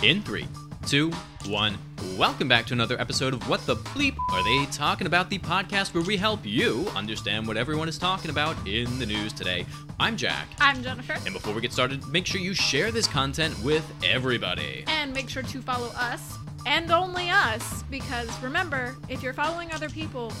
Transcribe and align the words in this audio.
In 0.00 0.22
three, 0.22 0.46
two, 0.86 1.10
one. 1.46 1.76
Welcome 2.16 2.46
back 2.46 2.66
to 2.66 2.72
another 2.72 3.00
episode 3.00 3.34
of 3.34 3.48
What 3.48 3.66
the 3.66 3.74
Bleep 3.74 4.14
Are 4.30 4.44
They 4.44 4.70
Talking 4.70 5.08
About? 5.08 5.28
The 5.28 5.40
podcast 5.40 5.92
where 5.92 6.04
we 6.04 6.16
help 6.16 6.46
you 6.46 6.86
understand 6.94 7.48
what 7.48 7.56
everyone 7.56 7.88
is 7.88 7.98
talking 7.98 8.30
about 8.30 8.56
in 8.64 9.00
the 9.00 9.06
news 9.06 9.32
today. 9.32 9.66
I'm 9.98 10.16
Jack. 10.16 10.46
I'm 10.60 10.84
Jennifer. 10.84 11.14
And 11.24 11.34
before 11.34 11.52
we 11.52 11.60
get 11.60 11.72
started, 11.72 12.06
make 12.06 12.26
sure 12.26 12.40
you 12.40 12.54
share 12.54 12.92
this 12.92 13.08
content 13.08 13.58
with 13.64 13.84
everybody. 14.04 14.84
And 14.86 15.12
make 15.12 15.28
sure 15.28 15.42
to 15.42 15.62
follow 15.62 15.88
us 15.96 16.36
and 16.64 16.92
only 16.92 17.30
us 17.30 17.82
because 17.90 18.28
remember, 18.40 18.96
if 19.08 19.20
you're 19.20 19.34
following 19.34 19.72
other 19.72 19.88
people, 19.88 20.32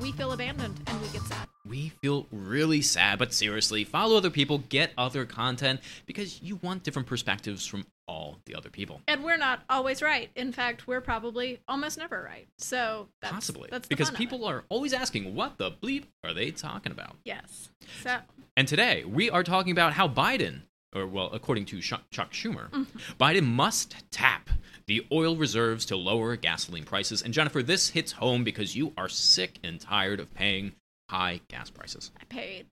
we 0.00 0.12
feel 0.12 0.32
abandoned 0.32 0.80
and 0.86 0.98
we 1.02 1.08
get 1.08 1.20
sad. 1.22 1.51
We 1.72 1.88
feel 2.02 2.26
really 2.30 2.82
sad, 2.82 3.18
but 3.18 3.32
seriously, 3.32 3.84
follow 3.84 4.18
other 4.18 4.28
people, 4.28 4.58
get 4.58 4.92
other 4.98 5.24
content 5.24 5.80
because 6.04 6.42
you 6.42 6.56
want 6.56 6.82
different 6.82 7.08
perspectives 7.08 7.66
from 7.66 7.86
all 8.06 8.36
the 8.44 8.54
other 8.54 8.68
people. 8.68 9.00
And 9.08 9.24
we're 9.24 9.38
not 9.38 9.62
always 9.70 10.02
right. 10.02 10.28
In 10.36 10.52
fact, 10.52 10.86
we're 10.86 11.00
probably 11.00 11.60
almost 11.66 11.96
never 11.96 12.22
right. 12.22 12.46
So 12.58 13.08
that's, 13.22 13.32
Possibly. 13.32 13.70
that's 13.72 13.88
because 13.88 14.10
people 14.10 14.44
are 14.44 14.64
always 14.68 14.92
asking, 14.92 15.34
what 15.34 15.56
the 15.56 15.70
bleep 15.70 16.04
are 16.22 16.34
they 16.34 16.50
talking 16.50 16.92
about? 16.92 17.16
Yes. 17.24 17.70
So 18.02 18.18
And 18.54 18.68
today 18.68 19.04
we 19.06 19.30
are 19.30 19.42
talking 19.42 19.72
about 19.72 19.94
how 19.94 20.06
Biden, 20.08 20.64
or 20.94 21.06
well, 21.06 21.30
according 21.32 21.64
to 21.66 21.80
Chuck 21.80 22.02
Schumer, 22.12 22.68
Mm-hmm. 22.68 23.12
Biden 23.18 23.44
must 23.44 23.94
tap 24.10 24.50
the 24.86 25.06
oil 25.10 25.36
reserves 25.36 25.86
to 25.86 25.96
lower 25.96 26.36
gasoline 26.36 26.84
prices. 26.84 27.22
And 27.22 27.32
Jennifer, 27.32 27.62
this 27.62 27.88
hits 27.88 28.12
home 28.12 28.44
because 28.44 28.76
you 28.76 28.92
are 28.98 29.08
sick 29.08 29.58
and 29.64 29.80
tired 29.80 30.20
of 30.20 30.34
paying 30.34 30.72
high 31.12 31.40
gas 31.48 31.70
prices. 31.70 32.10
I 32.20 32.24
paid. 32.24 32.66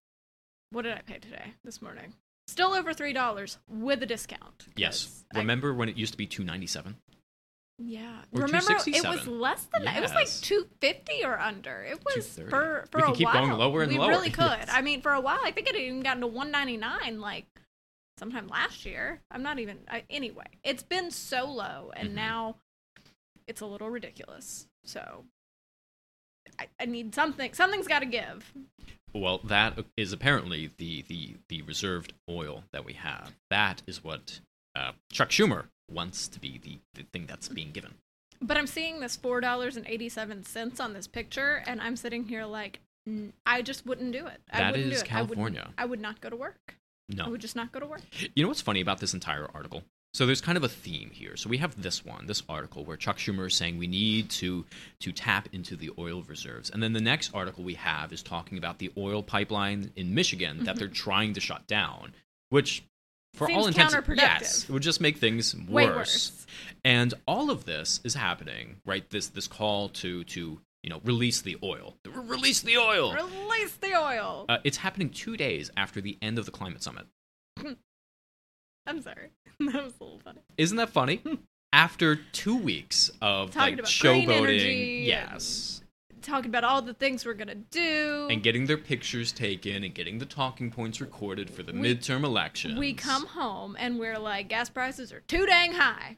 What 0.70 0.82
did 0.82 0.94
I 0.96 1.02
pay 1.02 1.18
today? 1.18 1.52
This 1.64 1.82
morning. 1.82 2.14
Still 2.48 2.72
over 2.72 2.92
three 2.94 3.12
dollars 3.12 3.58
with 3.68 4.02
a 4.02 4.06
discount. 4.06 4.66
Yes. 4.76 5.24
I- 5.34 5.38
Remember 5.38 5.74
when 5.74 5.88
it 5.88 5.96
used 5.96 6.12
to 6.12 6.18
be 6.18 6.26
two 6.26 6.42
ninety 6.44 6.66
seven? 6.66 6.96
yeah. 7.78 8.22
Or 8.32 8.42
Remember, 8.42 8.72
it 8.72 9.04
was 9.08 9.26
less 9.26 9.66
than 9.72 9.84
that. 9.84 9.96
It 9.96 10.02
was 10.02 10.14
like 10.14 10.26
Yes. 10.26 10.40
two 10.40 10.68
fifty 10.80 11.24
or 11.24 11.38
under. 11.38 11.82
It 11.82 12.02
was 12.04 12.38
for 12.48 12.86
for 12.90 13.00
We 13.06 13.12
a 13.12 13.14
keep 13.14 13.26
while. 13.26 13.46
going 13.46 13.52
lower 13.58 13.82
and 13.82 13.92
we 13.92 13.98
lower. 13.98 14.08
really 14.10 14.30
could. 14.30 14.44
Yes. 14.50 14.68
I 14.72 14.82
mean, 14.82 15.00
for 15.02 15.12
a 15.12 15.20
while, 15.20 15.40
I 15.44 15.50
think 15.52 15.68
it 15.68 15.76
even 15.76 16.00
gotten 16.00 16.20
to 16.22 16.26
one 16.26 16.50
ninety 16.50 16.76
nine. 16.76 17.20
Like 17.20 17.46
sometime 18.18 18.48
last 18.48 18.84
year. 18.84 19.20
I'm 19.30 19.42
not 19.42 19.58
even. 19.58 19.78
I, 19.88 20.04
anyway, 20.10 20.46
it's 20.64 20.82
been 20.82 21.10
so 21.10 21.46
low, 21.50 21.92
and 21.96 22.10
Mhm. 22.10 22.14
now 22.14 22.56
it's 23.46 23.60
a 23.60 23.66
little 23.66 23.88
ridiculous. 23.90 24.66
So 24.84 25.24
I, 26.60 26.66
I 26.78 26.86
need 26.86 27.14
something. 27.14 27.52
Something's 27.54 27.88
got 27.88 28.00
to 28.00 28.06
give. 28.06 28.52
Well, 29.14 29.38
that 29.44 29.76
is 29.96 30.12
apparently 30.12 30.70
the, 30.78 31.02
the, 31.08 31.34
the 31.48 31.62
reserved 31.62 32.12
oil 32.28 32.64
that 32.72 32.84
we 32.84 32.92
have. 32.92 33.32
That 33.50 33.82
is 33.86 34.04
what 34.04 34.40
uh, 34.76 34.92
Chuck 35.10 35.30
Schumer 35.30 35.64
wants 35.90 36.28
to 36.28 36.38
be 36.40 36.58
the, 36.62 36.78
the 36.94 37.02
thing 37.12 37.26
that's 37.26 37.48
being 37.48 37.72
given. 37.72 37.94
But 38.42 38.56
I'm 38.56 38.66
seeing 38.68 39.00
this 39.00 39.16
four 39.16 39.40
dollars 39.40 39.76
and 39.76 39.86
eighty 39.86 40.08
seven 40.08 40.44
cents 40.44 40.80
on 40.80 40.94
this 40.94 41.06
picture, 41.06 41.62
and 41.66 41.78
I'm 41.80 41.94
sitting 41.96 42.24
here 42.26 42.46
like, 42.46 42.80
"N- 43.06 43.34
I 43.44 43.60
just 43.60 43.84
wouldn't 43.84 44.12
do 44.12 44.26
it. 44.28 44.40
I 44.50 44.58
That 44.60 44.70
wouldn't 44.72 44.92
is 44.94 45.02
do 45.02 45.06
it. 45.06 45.12
I 45.12 45.20
wouldn't- 45.22 45.36
California. 45.36 45.68
I 45.76 45.84
would 45.84 46.00
not 46.00 46.20
go 46.22 46.30
to 46.30 46.36
work. 46.36 46.76
No, 47.10 47.24
I 47.24 47.28
would 47.28 47.40
just 47.42 47.54
not 47.56 47.70
go 47.72 47.80
to 47.80 47.86
work. 47.86 48.00
You 48.34 48.44
know 48.44 48.48
what's 48.48 48.62
funny 48.62 48.80
about 48.80 48.98
this 49.00 49.12
entire 49.12 49.46
article? 49.52 49.82
So 50.12 50.26
there's 50.26 50.40
kind 50.40 50.58
of 50.58 50.64
a 50.64 50.68
theme 50.68 51.10
here. 51.12 51.36
So 51.36 51.48
we 51.48 51.58
have 51.58 51.80
this 51.80 52.04
one, 52.04 52.26
this 52.26 52.42
article 52.48 52.84
where 52.84 52.96
Chuck 52.96 53.16
Schumer 53.16 53.46
is 53.46 53.54
saying 53.54 53.78
we 53.78 53.86
need 53.86 54.28
to 54.30 54.64
to 55.00 55.12
tap 55.12 55.48
into 55.52 55.76
the 55.76 55.90
oil 55.98 56.22
reserves. 56.22 56.70
And 56.70 56.82
then 56.82 56.92
the 56.92 57.00
next 57.00 57.32
article 57.32 57.62
we 57.62 57.74
have 57.74 58.12
is 58.12 58.22
talking 58.22 58.58
about 58.58 58.78
the 58.78 58.90
oil 58.98 59.22
pipeline 59.22 59.92
in 59.94 60.14
Michigan 60.14 60.64
that 60.64 60.76
they're 60.76 60.88
trying 60.88 61.34
to 61.34 61.40
shut 61.40 61.66
down, 61.68 62.12
which 62.48 62.82
for 63.34 63.50
all 63.50 63.68
intents 63.68 63.94
counterproductive. 63.94 64.16
yes, 64.16 64.64
it 64.64 64.70
would 64.70 64.82
just 64.82 65.00
make 65.00 65.18
things 65.18 65.54
worse. 65.68 65.96
worse. 65.96 66.46
And 66.84 67.14
all 67.26 67.50
of 67.50 67.64
this 67.64 68.00
is 68.02 68.14
happening, 68.14 68.76
right? 68.84 69.08
This 69.10 69.28
this 69.28 69.46
call 69.46 69.90
to 69.90 70.24
to 70.24 70.58
you 70.82 70.90
know 70.90 71.00
release 71.04 71.40
the 71.40 71.56
oil, 71.62 71.94
release 72.04 72.62
the 72.62 72.78
oil. 72.78 73.14
Release 73.14 73.76
the 73.76 73.94
oil. 73.94 74.46
Uh, 74.48 74.58
it's 74.64 74.78
happening 74.78 75.10
two 75.10 75.36
days 75.36 75.70
after 75.76 76.00
the 76.00 76.18
end 76.20 76.38
of 76.38 76.46
the 76.46 76.50
climate 76.50 76.82
summit. 76.82 77.06
I'm 78.86 79.00
sorry. 79.02 79.30
That 79.60 79.84
was 79.84 79.92
a 80.00 80.04
little 80.04 80.18
funny. 80.24 80.40
Isn't 80.56 80.78
that 80.78 80.88
funny? 80.90 81.20
after 81.72 82.16
two 82.16 82.56
weeks 82.56 83.10
of 83.20 83.50
Talking 83.52 83.60
like 83.76 83.80
about 83.80 83.90
showboating, 83.90 85.04
yes, 85.06 85.82
Talking 86.22 86.50
about 86.50 86.64
all 86.64 86.82
the 86.82 86.94
things 86.94 87.24
we're 87.24 87.34
gonna 87.34 87.54
do. 87.54 88.26
and 88.30 88.42
getting 88.42 88.66
their 88.66 88.76
pictures 88.78 89.32
taken 89.32 89.84
and 89.84 89.94
getting 89.94 90.18
the 90.18 90.26
talking 90.26 90.70
points 90.70 91.00
recorded 91.00 91.48
for 91.50 91.62
the 91.62 91.72
We- 91.72 91.94
midterm 91.94 92.24
elections. 92.24 92.78
we 92.78 92.92
come 92.94 93.26
home 93.26 93.76
and 93.78 93.98
we're 93.98 94.18
like, 94.18 94.48
gas 94.48 94.68
prices 94.70 95.12
are 95.12 95.20
too 95.20 95.46
dang 95.46 95.72
high. 95.74 96.16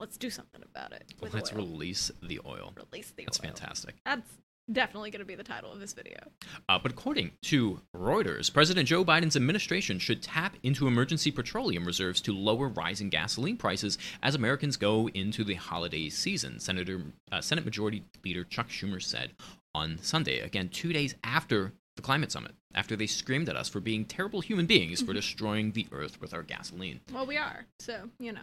Let's 0.00 0.16
do 0.16 0.30
something 0.30 0.62
about 0.62 0.92
it. 0.92 1.12
Let's 1.20 1.52
oil. 1.52 1.58
release 1.58 2.10
the 2.22 2.40
oil. 2.46 2.72
release 2.90 3.10
the 3.16 3.24
That's 3.24 3.38
oil. 3.40 3.44
fantastic. 3.46 3.96
That's 4.04 4.28
definitely 4.70 5.10
gonna 5.10 5.24
be 5.24 5.34
the 5.34 5.44
title 5.44 5.72
of 5.72 5.80
this 5.80 5.92
video. 5.92 6.16
Uh, 6.68 6.78
but 6.78 6.92
according 6.92 7.32
to 7.42 7.80
Reuters, 7.94 8.52
President 8.52 8.88
Joe 8.88 9.04
Biden's 9.04 9.36
administration 9.36 9.98
should 9.98 10.22
tap 10.22 10.56
into 10.62 10.86
emergency 10.86 11.30
petroleum 11.30 11.84
reserves 11.84 12.20
to 12.22 12.32
lower 12.32 12.68
rising 12.68 13.08
gasoline 13.10 13.56
prices 13.56 13.98
as 14.22 14.34
Americans 14.34 14.76
go 14.76 15.08
into 15.10 15.44
the 15.44 15.54
holiday 15.54 16.08
season. 16.08 16.58
Senator 16.58 17.02
uh, 17.32 17.40
Senate 17.40 17.64
Majority 17.64 18.04
Leader 18.24 18.44
Chuck 18.44 18.68
Schumer 18.68 19.02
said 19.02 19.32
on 19.74 19.98
Sunday, 20.02 20.40
again 20.40 20.68
two 20.68 20.92
days 20.92 21.14
after 21.24 21.72
the 21.96 22.02
climate 22.02 22.32
summit, 22.32 22.52
after 22.74 22.96
they 22.96 23.06
screamed 23.06 23.48
at 23.48 23.56
us 23.56 23.68
for 23.68 23.80
being 23.80 24.04
terrible 24.04 24.40
human 24.40 24.66
beings 24.66 25.00
for 25.00 25.12
destroying 25.12 25.72
the 25.72 25.86
earth 25.92 26.20
with 26.20 26.34
our 26.34 26.42
gasoline. 26.42 27.00
Well, 27.12 27.26
we 27.26 27.36
are. 27.36 27.66
So 27.78 28.10
you 28.18 28.32
know. 28.32 28.42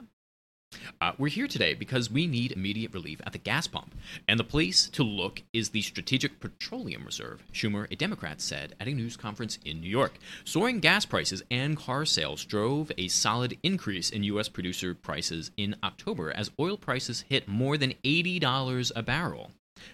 Uh, 1.00 1.14
we're 1.18 1.28
here 1.28 1.48
today 1.48 1.74
because 1.74 2.12
we 2.12 2.28
need 2.28 2.52
immediate 2.52 2.94
relief 2.94 3.20
at 3.26 3.34
the 3.34 3.38
gas 3.38 3.68
pump, 3.68 3.96
and 4.28 4.40
the 4.40 4.44
place 4.44 4.88
to 4.90 5.04
look 5.04 5.42
is 5.52 5.70
the 5.70 5.82
Strategic 5.82 6.40
Petroleum 6.40 7.04
Reserve, 7.04 7.44
Schumer, 7.52 7.88
a 7.92 7.96
Democrat, 7.96 8.40
said 8.40 8.76
at 8.80 8.88
a 8.88 8.94
news 8.94 9.18
conference 9.18 9.58
in 9.66 9.82
New 9.82 9.90
York. 9.90 10.14
Soaring 10.46 10.80
gas 10.80 11.06
prices 11.06 11.44
and 11.50 11.76
car 11.76 12.06
sales 12.06 12.46
drove 12.46 12.92
a 12.98 13.08
solid 13.08 13.58
increase 13.64 14.10
in 14.10 14.24
U.S. 14.26 14.48
producer 14.48 14.94
prices 14.94 15.52
in 15.58 15.76
October 15.84 16.32
as 16.32 16.52
oil 16.60 16.78
prices 16.78 17.26
hit 17.28 17.48
more 17.48 17.78
than 17.78 17.94
$80 18.04 18.92
a 18.96 19.04
barrel, 19.04 19.52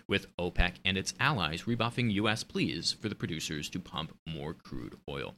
with 0.07 0.27
OPEC 0.37 0.73
and 0.83 0.97
its 0.97 1.13
allies 1.19 1.67
rebuffing 1.67 2.09
U.S. 2.11 2.43
pleas 2.43 2.91
for 2.91 3.09
the 3.09 3.15
producers 3.15 3.69
to 3.69 3.79
pump 3.79 4.15
more 4.27 4.53
crude 4.53 4.97
oil. 5.09 5.35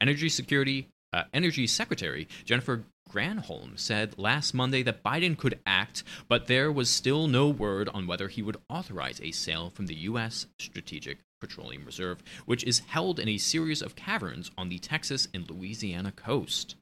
Energy 0.00 0.28
Security 0.28 0.88
uh, 1.12 1.24
Energy 1.34 1.66
Secretary 1.66 2.26
Jennifer 2.44 2.84
Granholm 3.12 3.78
said 3.78 4.18
last 4.18 4.54
Monday 4.54 4.82
that 4.82 5.02
Biden 5.02 5.36
could 5.36 5.60
act, 5.66 6.02
but 6.28 6.46
there 6.46 6.72
was 6.72 6.88
still 6.88 7.28
no 7.28 7.48
word 7.48 7.88
on 7.90 8.06
whether 8.06 8.28
he 8.28 8.42
would 8.42 8.56
authorize 8.70 9.20
a 9.20 9.32
sale 9.32 9.70
from 9.70 9.86
the 9.86 9.94
U.S. 9.94 10.46
Strategic 10.58 11.18
Petroleum 11.40 11.84
Reserve, 11.84 12.22
which 12.46 12.64
is 12.64 12.80
held 12.80 13.18
in 13.18 13.28
a 13.28 13.36
series 13.36 13.82
of 13.82 13.96
caverns 13.96 14.50
on 14.56 14.68
the 14.68 14.78
Texas 14.78 15.28
and 15.34 15.50
Louisiana 15.50 16.12
coast. 16.12 16.76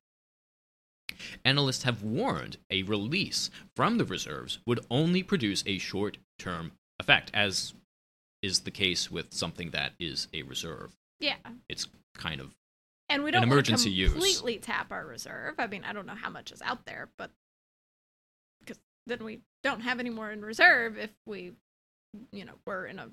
Analysts 1.44 1.82
have 1.82 2.02
warned 2.02 2.58
a 2.70 2.84
release 2.84 3.50
from 3.74 3.98
the 3.98 4.04
reserves 4.04 4.58
would 4.66 4.80
only 4.90 5.22
produce 5.22 5.64
a 5.66 5.78
short 5.78 6.18
term 6.38 6.72
effect, 7.00 7.30
as 7.34 7.74
is 8.42 8.60
the 8.60 8.70
case 8.70 9.10
with 9.10 9.34
something 9.34 9.70
that 9.70 9.92
is 9.98 10.28
a 10.32 10.42
reserve. 10.42 10.92
Yeah. 11.18 11.36
It's 11.68 11.88
kind 12.14 12.40
of 12.40 12.54
And 13.10 13.24
we 13.24 13.30
don't 13.30 13.42
wanna 13.42 13.52
emergency 13.52 13.90
use. 13.90 14.12
completely 14.12 14.58
tap 14.58 14.90
our 14.92 15.06
reserve. 15.06 15.56
I 15.58 15.66
mean, 15.66 15.84
I 15.84 15.92
don't 15.92 16.06
know 16.06 16.14
how 16.14 16.30
much 16.30 16.52
is 16.52 16.62
out 16.62 16.86
there, 16.86 17.08
but 17.18 17.30
because 18.60 18.78
then 19.06 19.24
we 19.24 19.40
don't 19.62 19.80
have 19.80 20.00
any 20.00 20.10
more 20.10 20.30
in 20.30 20.42
reserve 20.42 20.96
if 20.96 21.10
we, 21.26 21.52
you 22.32 22.44
know, 22.44 22.54
we're 22.66 22.86
in 22.86 22.98
a 22.98 23.10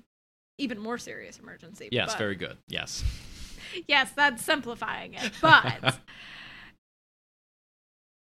even 0.58 0.78
more 0.78 0.98
serious 0.98 1.38
emergency. 1.38 1.88
yes, 1.92 2.12
But- 2.12 2.18
very 2.18 2.36
good. 2.36 2.56
Yes. 2.68 3.04
yes, 3.88 4.12
that's 4.12 4.42
simplifying 4.42 5.14
it. 5.14 5.32
But 5.42 5.98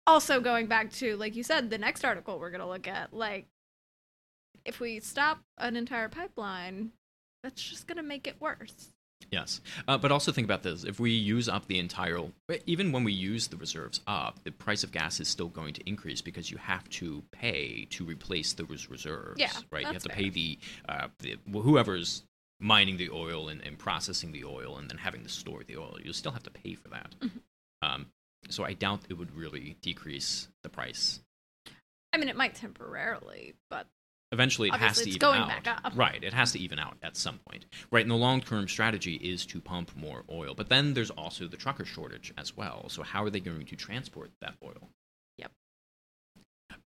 also 0.08 0.40
going 0.40 0.68
back 0.68 0.92
to, 0.94 1.16
like 1.18 1.36
you 1.36 1.44
said, 1.44 1.70
the 1.70 1.78
next 1.78 2.04
article 2.04 2.40
we're 2.40 2.50
going 2.52 2.62
to 2.62 2.68
look 2.68 2.88
at, 2.88 3.14
like, 3.14 3.48
if 4.66 4.80
we 4.80 5.00
stop 5.00 5.40
an 5.58 5.76
entire 5.76 6.10
pipeline, 6.10 6.92
that's 7.44 7.62
just 7.62 7.88
going 7.88 7.98
to 7.98 8.04
make 8.04 8.28
it 8.28 8.36
worse. 8.40 8.90
Yes, 9.32 9.62
uh, 9.88 9.98
but 9.98 10.12
also 10.12 10.32
think 10.32 10.46
about 10.46 10.64
this: 10.64 10.84
if 10.84 11.00
we 11.00 11.12
use 11.12 11.48
up 11.48 11.68
the 11.68 11.80
entire, 11.80 12.20
even 12.66 12.92
when 12.92 13.04
we 13.04 13.14
use 13.14 13.48
the 13.48 13.58
reserves 13.58 14.02
up, 14.08 14.44
the 14.44 14.52
price 14.52 14.84
of 14.84 14.92
gas 14.92 15.20
is 15.20 15.28
still 15.28 15.50
going 15.50 15.74
to 15.74 15.90
increase 15.90 16.22
because 16.22 16.50
you 16.50 16.58
have 16.58 16.90
to 16.90 17.24
pay 17.32 17.88
to 17.92 18.04
replace 18.06 18.54
those 18.54 18.90
reserves. 18.90 19.40
Yeah, 19.40 19.52
right. 19.72 19.82
You 19.82 19.94
have 19.94 20.04
to 20.04 20.10
fair. 20.10 20.16
pay 20.16 20.30
the, 20.30 20.60
uh, 20.90 21.08
the 21.20 21.38
whoever's 21.52 22.24
mining 22.60 22.98
the 22.98 23.10
oil 23.10 23.50
and, 23.50 23.62
and 23.66 23.78
processing 23.78 24.32
the 24.32 24.46
oil 24.46 24.78
and 24.78 24.90
then 24.90 24.98
having 24.98 25.24
to 25.24 25.30
store 25.30 25.64
the 25.66 25.78
oil. 25.78 25.98
You 26.02 26.14
still 26.14 26.32
have 26.32 26.44
to 26.44 26.52
pay 26.52 26.76
for 26.76 26.90
that. 26.90 27.16
Mm-hmm. 27.20 27.38
Um, 27.82 28.06
so 28.50 28.64
I 28.64 28.74
doubt 28.74 29.02
it 29.10 29.16
would 29.16 29.36
really 29.36 29.76
decrease 29.82 30.48
the 30.64 30.70
price. 30.70 31.20
I 32.14 32.18
mean, 32.18 32.30
it 32.30 32.36
might 32.36 32.56
temporarily, 32.56 33.56
but 33.70 33.88
Eventually, 34.32 34.70
it 34.70 34.76
has 34.76 34.98
to 34.98 35.02
it's 35.02 35.08
even 35.10 35.20
going 35.20 35.42
out. 35.42 35.48
back 35.50 35.82
up. 35.84 35.94
Right, 35.96 36.24
it 36.24 36.34
has 36.34 36.54
to 36.54 36.60
even 36.60 36.80
out 36.80 36.96
at 37.04 37.18
some 37.18 37.40
point. 37.50 37.66
Right, 37.92 38.04
and 38.04 38.12
the 38.12 38.16
long-term 38.16 38.70
strategy 38.70 39.16
is 39.16 39.46
to 39.48 39.60
pump 39.60 39.92
more 39.96 40.24
oil, 40.32 40.54
but 40.56 40.70
then 40.70 40.94
there's 40.94 41.10
also 41.12 41.48
the 41.48 41.58
trucker 41.58 41.84
shortage 41.84 42.34
as 42.38 42.56
well. 42.56 42.88
So 42.88 43.04
how 43.04 43.26
are 43.26 43.30
they 43.30 43.42
going 43.42 43.66
to 43.66 43.76
transport 43.76 44.32
that 44.42 44.56
oil? 44.64 44.90
Yep. 45.38 45.52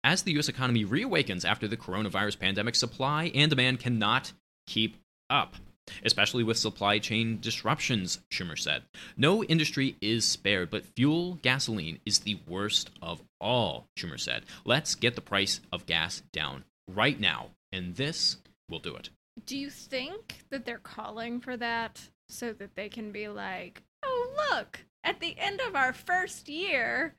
as 0.02 0.22
the 0.22 0.32
U.S. 0.32 0.48
economy 0.48 0.84
reawakens 0.86 1.44
after 1.44 1.68
the 1.68 1.76
coronavirus 1.76 2.38
pandemic, 2.38 2.74
supply 2.74 3.30
and 3.34 3.50
demand 3.50 3.80
cannot 3.80 4.32
keep 4.66 4.96
up. 5.28 5.56
Especially 6.02 6.42
with 6.42 6.56
supply 6.56 6.98
chain 6.98 7.38
disruptions, 7.42 8.20
Schumer 8.32 8.58
said. 8.58 8.84
No 9.18 9.44
industry 9.44 9.96
is 10.00 10.24
spared, 10.24 10.70
but 10.70 10.86
fuel, 10.96 11.34
gasoline, 11.42 11.98
is 12.06 12.20
the 12.20 12.38
worst 12.48 12.88
of 13.02 13.20
all, 13.38 13.86
Schumer 13.98 14.18
said. 14.18 14.44
Let's 14.64 14.94
get 14.94 15.14
the 15.14 15.20
price 15.20 15.60
of 15.70 15.84
gas 15.84 16.22
down 16.32 16.64
right 16.92 17.18
now, 17.18 17.48
and 17.72 17.94
this 17.96 18.36
will 18.68 18.78
do 18.78 18.94
it. 18.96 19.10
Do 19.46 19.56
you 19.58 19.70
think 19.70 20.44
that 20.50 20.64
they're 20.64 20.78
calling 20.78 21.40
for 21.40 21.56
that 21.56 22.08
so 22.28 22.52
that 22.52 22.76
they 22.76 22.88
can 22.88 23.10
be 23.12 23.28
like, 23.28 23.82
oh, 24.04 24.28
look, 24.50 24.80
at 25.02 25.20
the 25.20 25.36
end 25.38 25.60
of 25.60 25.74
our 25.74 25.92
first 25.92 26.48
year, 26.48 27.14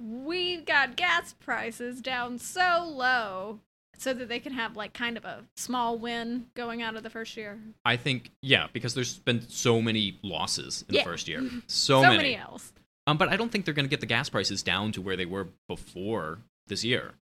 we 0.00 0.58
got 0.58 0.96
gas 0.96 1.34
prices 1.34 2.00
down 2.00 2.38
so 2.38 2.84
low 2.94 3.60
so 3.96 4.12
that 4.12 4.28
they 4.28 4.40
can 4.40 4.52
have 4.52 4.76
like 4.76 4.92
kind 4.92 5.16
of 5.16 5.24
a 5.24 5.44
small 5.56 5.98
win 5.98 6.46
going 6.54 6.82
out 6.82 6.96
of 6.96 7.02
the 7.02 7.10
first 7.10 7.36
year. 7.36 7.58
I 7.84 7.96
think, 7.96 8.30
yeah, 8.42 8.66
because 8.72 8.94
there's 8.94 9.18
been 9.18 9.42
so 9.48 9.80
many 9.80 10.18
losses 10.22 10.84
in 10.88 10.94
Yeah. 10.96 11.02
the 11.02 11.10
first 11.10 11.28
year. 11.28 11.42
So, 11.66 12.00
so 12.00 12.02
many. 12.02 12.16
many 12.16 12.36
else. 12.36 12.72
Um, 13.06 13.18
but 13.18 13.28
I 13.28 13.36
don't 13.36 13.52
think 13.52 13.64
they're 13.66 13.74
going 13.74 13.84
to 13.84 13.90
get 13.90 14.00
the 14.00 14.06
gas 14.06 14.28
prices 14.28 14.62
down 14.62 14.92
to 14.92 15.02
where 15.02 15.16
they 15.16 15.26
were 15.26 15.48
before 15.68 16.38
this 16.66 16.84
year. 16.84 17.14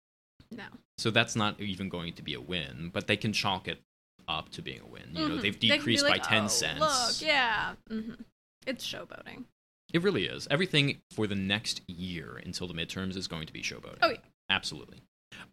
No. 0.50 0.64
So 0.98 1.10
that's 1.10 1.36
not 1.36 1.60
even 1.60 1.88
going 1.88 2.12
to 2.14 2.22
be 2.22 2.34
a 2.34 2.40
win, 2.40 2.90
but 2.92 3.06
they 3.06 3.16
can 3.16 3.32
chalk 3.32 3.68
it 3.68 3.80
up 4.28 4.50
to 4.50 4.62
being 4.62 4.80
a 4.80 4.86
win. 4.86 5.10
You 5.14 5.28
know, 5.28 5.36
Mhm. 5.36 5.42
they've 5.42 5.58
They 5.60 5.68
decreased 5.68 6.04
like, 6.04 6.22
by 6.22 6.28
10 6.28 6.44
"Oh, 6.44 6.48
cents. 6.48 6.80
Look, 7.20 7.26
yeah. 7.28 7.74
hmm 7.88 8.14
It's 8.66 8.86
showboating. 8.86 9.44
It 9.92 10.02
really 10.02 10.26
is. 10.26 10.46
Everything 10.50 11.02
for 11.10 11.26
the 11.26 11.34
next 11.34 11.82
year 11.88 12.40
until 12.44 12.66
the 12.68 12.74
midterms 12.74 13.16
is 13.16 13.26
going 13.28 13.46
to 13.46 13.52
be 13.52 13.62
showboating. 13.62 13.98
Oh, 14.02 14.10
yeah. 14.10 14.18
Absolutely. 14.48 14.98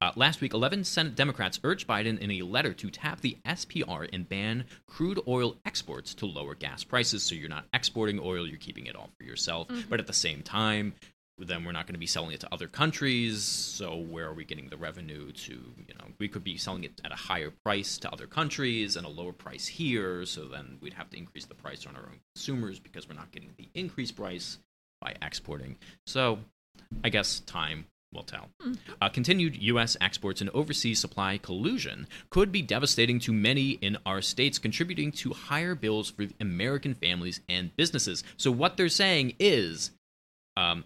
Uh, 0.01 0.12
last 0.15 0.39
week, 0.41 0.53
11 0.53 0.83
Senate 0.83 1.15
Democrats 1.15 1.59
urged 1.63 1.88
Biden 1.88 2.19
in 2.19 2.30
a 2.31 2.42
letter 2.44 2.74
to 2.74 2.89
tap 2.92 3.21
the 3.21 3.38
SPR 3.45 4.07
and 4.13 4.27
ban 4.30 4.65
crude 4.88 5.19
oil 5.27 5.57
exports 5.65 6.13
to 6.15 6.25
lower 6.25 6.53
gas 6.53 6.83
prices. 6.83 7.24
So 7.24 7.33
you're 7.35 7.50
not 7.50 7.65
exporting 7.74 8.19
oil, 8.19 8.47
you're 8.47 8.57
keeping 8.57 8.85
it 8.85 8.95
all 8.95 9.09
for 9.18 9.24
yourself. 9.24 9.68
Mhm. 9.69 9.89
But 9.89 10.00
at 10.00 10.07
the 10.07 10.13
same 10.13 10.42
time, 10.44 10.94
then 11.47 11.63
we're 11.63 11.71
not 11.71 11.88
going 11.88 11.95
to 11.95 12.00
be 12.00 12.07
selling 12.07 12.31
it 12.31 12.39
to 12.41 12.53
other 12.53 12.68
countries. 12.68 13.44
So 13.44 13.95
where 13.97 14.27
are 14.27 14.33
we 14.33 14.45
getting 14.45 14.69
the 14.69 14.77
revenue 14.77 15.31
to, 15.31 15.53
you 15.53 15.94
know, 15.97 16.06
we 16.19 16.27
could 16.27 16.44
be 16.44 16.57
selling 16.57 16.83
it 16.83 17.00
at 17.03 17.12
a 17.12 17.15
higher 17.15 17.51
price 17.63 17.97
to 18.00 18.12
other 18.12 18.27
countries 18.27 18.95
and 18.95 19.06
a 19.06 19.09
lower 19.09 19.33
price 19.33 19.68
here. 19.68 20.25
So 20.25 20.45
then 20.45 20.77
we'd 20.81 20.94
have 20.94 21.09
to 21.12 21.18
increase 21.18 21.45
the 21.45 21.56
price 21.56 21.86
on 21.86 21.95
our 21.95 22.03
own 22.03 22.19
consumers 22.36 22.80
because 22.80 23.07
we're 23.07 23.15
not 23.15 23.31
getting 23.31 23.51
the 23.57 23.69
increased 23.74 24.15
price 24.15 24.57
by 25.01 25.15
exporting. 25.21 25.77
So 26.06 26.39
I 27.03 27.09
guess 27.09 27.39
time 27.42 27.85
will 28.13 28.24
tell. 28.24 28.50
Uh, 29.01 29.09
continued 29.09 29.62
U.S. 29.62 29.95
exports 30.01 30.42
and 30.42 30.50
overseas 30.51 31.00
supply 31.00 31.38
collusion 31.38 32.07
could 32.30 32.51
be 32.51 32.62
devastating 32.62 33.19
to 33.19 33.33
many 33.33 33.71
in 33.71 33.97
our 34.06 34.21
states, 34.21 34.57
contributing 34.57 35.12
to 35.12 35.31
higher 35.31 35.75
bills 35.75 36.09
for 36.09 36.25
American 36.39 36.94
families 36.95 37.42
and 37.47 37.75
businesses. 37.75 38.24
So, 38.38 38.51
what 38.51 38.77
they're 38.77 38.89
saying 38.89 39.35
is 39.39 39.92
um, 40.57 40.85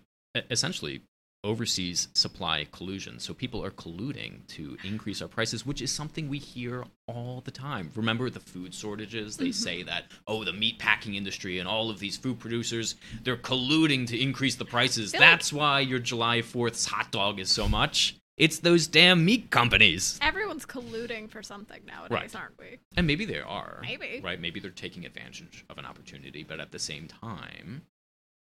essentially 0.50 1.02
overseas 1.44 2.08
supply 2.14 2.66
collusion. 2.72 3.20
So, 3.20 3.34
people 3.34 3.64
are 3.66 3.72
colluding 3.72 4.48
to 4.48 4.78
increase 4.84 5.22
our 5.22 5.28
prices, 5.28 5.66
which 5.66 5.82
is 5.82 5.92
something 5.92 6.30
we 6.30 6.38
hear 6.38 6.86
all 7.08 7.42
the 7.44 7.52
time. 7.52 7.92
Remember 7.96 8.30
the 8.30 8.40
food 8.40 8.74
shortages? 8.74 9.36
They 9.38 9.46
mm-hmm. 9.46 9.52
say 9.52 9.84
that, 9.84 10.06
oh, 10.26 10.44
the 10.44 10.54
meat 10.54 10.80
packing 10.80 11.16
industry 11.16 11.60
and 11.60 11.68
all 11.68 11.90
of 11.90 12.00
these 12.00 12.16
food 12.16 12.40
producers, 12.40 12.96
they're 13.24 13.36
colluding 13.36 14.08
to 14.08 14.22
increase 14.22 14.56
the 14.56 14.66
prices. 14.66 15.12
feel 15.12 15.20
like- 15.20 15.30
That's 15.30 15.52
why 15.52 15.82
your 15.82 16.00
July 16.00 16.40
4th's 16.42 16.86
hot 16.86 17.12
dog 17.12 17.40
is 17.40 17.52
so 17.52 17.68
much. 17.68 18.16
It's 18.36 18.60
those 18.60 18.88
damn 18.88 19.24
meat 19.24 19.52
companies. 19.52 20.18
Everyone's 20.22 20.66
colluding 20.66 21.30
for 21.30 21.44
something 21.44 21.82
nowadays, 21.86 22.34
Right. 22.34 22.36
aren't 22.36 22.58
we? 22.58 22.80
And 22.98 23.06
maybe 23.06 23.26
they 23.26 23.40
are. 23.40 23.80
Maybe. 23.82 24.22
Right? 24.24 24.40
Maybe 24.40 24.60
they're 24.60 24.72
taking 24.72 25.06
advantage 25.06 25.66
of 25.70 25.78
an 25.78 25.86
opportunity, 25.86 26.44
but 26.44 26.60
at 26.60 26.72
the 26.72 26.80
same 26.80 27.08
time, 27.08 27.84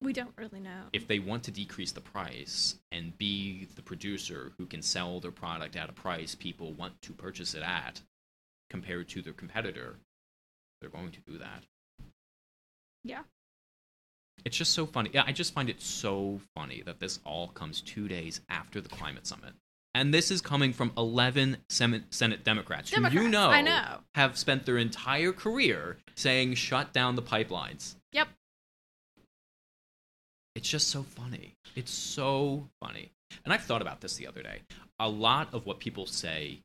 We 0.01 0.13
don't 0.13 0.33
really 0.37 0.61
know. 0.61 0.85
if 0.93 1.09
they 1.09 1.19
want 1.19 1.43
to 1.45 1.51
decrease 1.51 1.93
the 1.93 2.01
price 2.01 2.77
and 2.93 3.17
be 3.19 3.67
the 3.75 3.83
producer 3.83 4.53
who 4.57 4.67
can 4.67 4.81
sell 4.81 5.19
their 5.21 5.33
product 5.33 5.75
at 5.75 5.91
a 5.91 5.93
price 5.93 6.35
people 6.35 6.73
want 6.73 7.01
to 7.03 7.13
purchase 7.13 7.55
it 7.55 7.63
at 7.63 8.01
compared 8.71 9.09
to 9.09 9.23
their 9.23 9.33
competitor, 9.33 9.97
they're 10.81 10.91
going 10.91 11.11
to 11.11 11.21
do 11.27 11.39
that. 11.39 11.65
Yeah. 13.03 13.23
It's 14.45 14.57
just 14.57 14.73
so 14.73 14.87
funny. 14.87 15.11
Yeah, 15.13 15.25
I 15.27 15.33
just 15.33 15.53
find 15.53 15.69
it 15.69 15.83
so 15.83 16.41
funny 16.55 16.83
that 16.87 17.01
this 17.01 17.19
all 17.25 17.49
comes 17.49 17.81
two 17.81 18.07
days 18.07 18.41
after 18.49 18.81
the 18.81 18.89
climate 18.89 19.27
summit. 19.27 19.55
And 19.95 20.15
this 20.15 20.31
is 20.31 20.41
coming 20.41 20.73
from 20.73 20.93
11 20.97 21.57
Senate, 21.71 22.05
Senate 22.11 22.45
Democrats, 22.45 22.91
who 22.91 23.01
you 23.01 23.09
Democrats, 23.09 23.33
know, 23.33 23.51
I 23.51 23.63
know. 23.63 23.99
have 24.15 24.39
spent 24.39 24.65
their 24.65 24.79
entire 24.79 25.33
career 25.33 25.97
saying 26.15 26.55
shut 26.55 26.93
down 26.93 27.17
the 27.17 27.23
pipelines. 27.23 27.97
Yep. 28.13 28.29
It's 30.59 30.69
just 30.69 30.89
so 30.89 31.05
funny. 31.05 31.55
It's 31.77 31.93
so 31.93 32.69
funny. 32.81 33.13
And 33.45 33.55
I've 33.55 33.63
thought 33.63 33.81
about 33.81 34.01
this 34.01 34.17
the 34.17 34.27
other 34.27 34.43
day. 34.43 34.63
A 34.99 35.09
lot 35.09 35.55
of 35.55 35.67
what 35.67 35.79
people 35.79 36.05
say, 36.05 36.59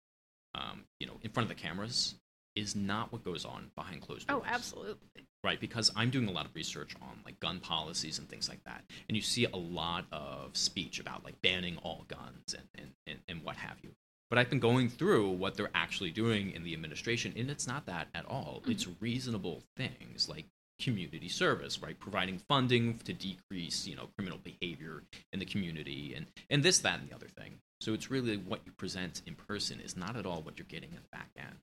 um, 0.56 0.86
you 1.00 1.06
know, 1.06 1.14
in 1.22 1.30
front 1.30 1.48
of 1.48 1.56
the 1.56 1.62
cameras 1.62 2.16
is 2.56 2.76
not 2.76 3.12
what 3.12 3.24
goes 3.24 3.46
on 3.46 3.70
behind 3.76 4.02
closed 4.02 4.28
doors. 4.28 4.42
Oh, 4.44 4.52
absolutely. 4.52 5.28
Right, 5.44 5.60
because 5.60 5.92
I'm 5.96 6.10
doing 6.10 6.28
a 6.28 6.32
lot 6.32 6.48
of 6.48 6.56
research 6.56 6.96
on 7.04 7.20
like 7.24 7.40
gun 7.40 7.60
policies 7.60 8.18
and 8.18 8.28
things 8.28 8.50
like 8.50 8.64
that. 8.64 8.84
And 9.08 9.16
you 9.16 9.22
see 9.22 9.46
a 9.46 9.56
lot 9.56 10.06
of 10.12 10.58
speech 10.58 11.00
about 11.00 11.24
like 11.24 11.40
banning 11.44 11.78
all 11.84 12.06
guns 12.08 12.56
and, 12.58 12.68
and, 12.76 12.94
and, 13.06 13.20
and 13.28 13.44
what 13.44 13.58
have 13.58 13.78
you. 13.84 13.92
But 14.32 14.40
I've 14.40 14.50
been 14.50 14.60
going 14.60 14.90
through 14.90 15.30
what 15.30 15.54
they're 15.54 15.70
actually 15.76 16.10
doing 16.10 16.50
in 16.50 16.64
the 16.64 16.74
administration, 16.74 17.34
and 17.38 17.52
it's 17.52 17.68
not 17.68 17.86
that 17.86 18.08
at 18.16 18.26
all. 18.26 18.64
It's 18.68 18.88
reasonable 19.00 19.62
things 19.78 20.28
like 20.28 20.46
community 20.80 21.30
service, 21.30 21.82
right? 21.82 22.00
Providing 22.00 22.40
funding 22.50 22.98
to 23.00 23.14
decrease, 23.14 23.88
you 23.88 23.96
know, 23.96 24.10
criminal 24.18 24.40
behavior 24.44 25.04
in 25.32 25.40
the 25.40 25.46
community 25.46 26.14
and, 26.16 26.26
and 26.50 26.64
this, 26.64 26.80
that, 26.80 27.00
and 27.00 27.10
the 27.10 27.16
other 27.16 27.28
thing. 27.28 27.60
So 27.82 27.94
it's 27.94 28.10
really 28.10 28.38
what 28.38 28.62
you 28.66 28.72
present 28.74 29.22
in 29.26 29.36
person 29.36 29.80
is 29.80 29.96
not 29.98 30.16
at 30.16 30.26
all 30.26 30.42
what 30.42 30.58
you're 30.58 30.66
getting 30.68 30.90
in 30.90 30.96
the 30.98 31.10
back 31.18 31.30
end. 31.38 31.56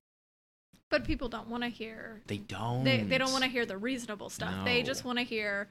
But 0.89 1.03
people 1.05 1.29
don't 1.29 1.47
want 1.47 1.63
to 1.63 1.69
hear. 1.69 2.21
They 2.27 2.37
don't. 2.37 2.83
They 2.83 3.01
they 3.03 3.17
don't 3.17 3.31
want 3.31 3.43
to 3.45 3.49
hear 3.49 3.65
the 3.65 3.77
reasonable 3.77 4.29
stuff. 4.29 4.65
They 4.65 4.83
just 4.83 5.05
want 5.05 5.19
to 5.19 5.23
hear 5.23 5.69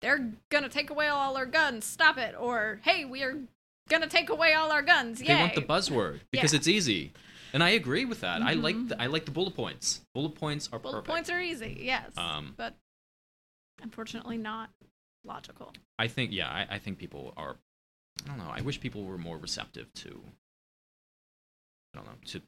they're 0.00 0.30
gonna 0.50 0.70
take 0.70 0.88
away 0.90 1.08
all 1.08 1.36
our 1.36 1.44
guns. 1.46 1.84
Stop 1.84 2.16
it! 2.16 2.34
Or 2.38 2.80
hey, 2.82 3.04
we 3.04 3.22
are 3.22 3.36
gonna 3.90 4.06
take 4.08 4.30
away 4.30 4.54
all 4.54 4.72
our 4.72 4.80
guns. 4.82 5.20
Yay! 5.20 5.26
They 5.34 5.34
want 5.40 5.54
the 5.54 5.60
buzzword 5.60 6.20
because 6.30 6.54
Yeah. 6.54 6.56
it's 6.56 6.68
easy, 6.68 7.12
and 7.52 7.62
I 7.62 7.70
agree 7.70 8.06
with 8.06 8.22
that. 8.22 8.40
I 8.40 8.54
like 8.54 8.74
Mhm. 8.76 8.88
the, 8.88 9.02
I 9.02 9.06
like 9.08 9.26
the 9.26 9.30
bullet 9.30 9.54
points. 9.54 10.00
Bullet 10.14 10.34
points 10.34 10.70
are 10.72 10.78
Bullet 10.78 10.94
perfect. 11.04 11.08
points 11.08 11.30
are 11.30 11.40
easy, 11.40 11.82
yes, 11.84 12.10
Um, 12.16 12.54
but 12.56 12.74
unfortunately 13.82 14.38
not 14.38 14.70
logical. 15.24 15.72
I 15.98 16.08
think 16.08 16.32
yeah, 16.32 16.48
I, 16.48 16.66
I 16.76 16.78
think 16.78 16.98
people 16.98 17.32
are. 17.36 17.56
I 18.24 18.28
don't 18.28 18.38
know. 18.38 18.50
I 18.52 18.60
wish 18.60 18.80
people 18.80 19.04
were 19.04 19.18
more 19.18 19.36
receptive 19.36 19.92
to. 19.94 20.20
I 21.94 21.98
don't 21.98 22.06
know 22.06 22.12
to 22.26 22.40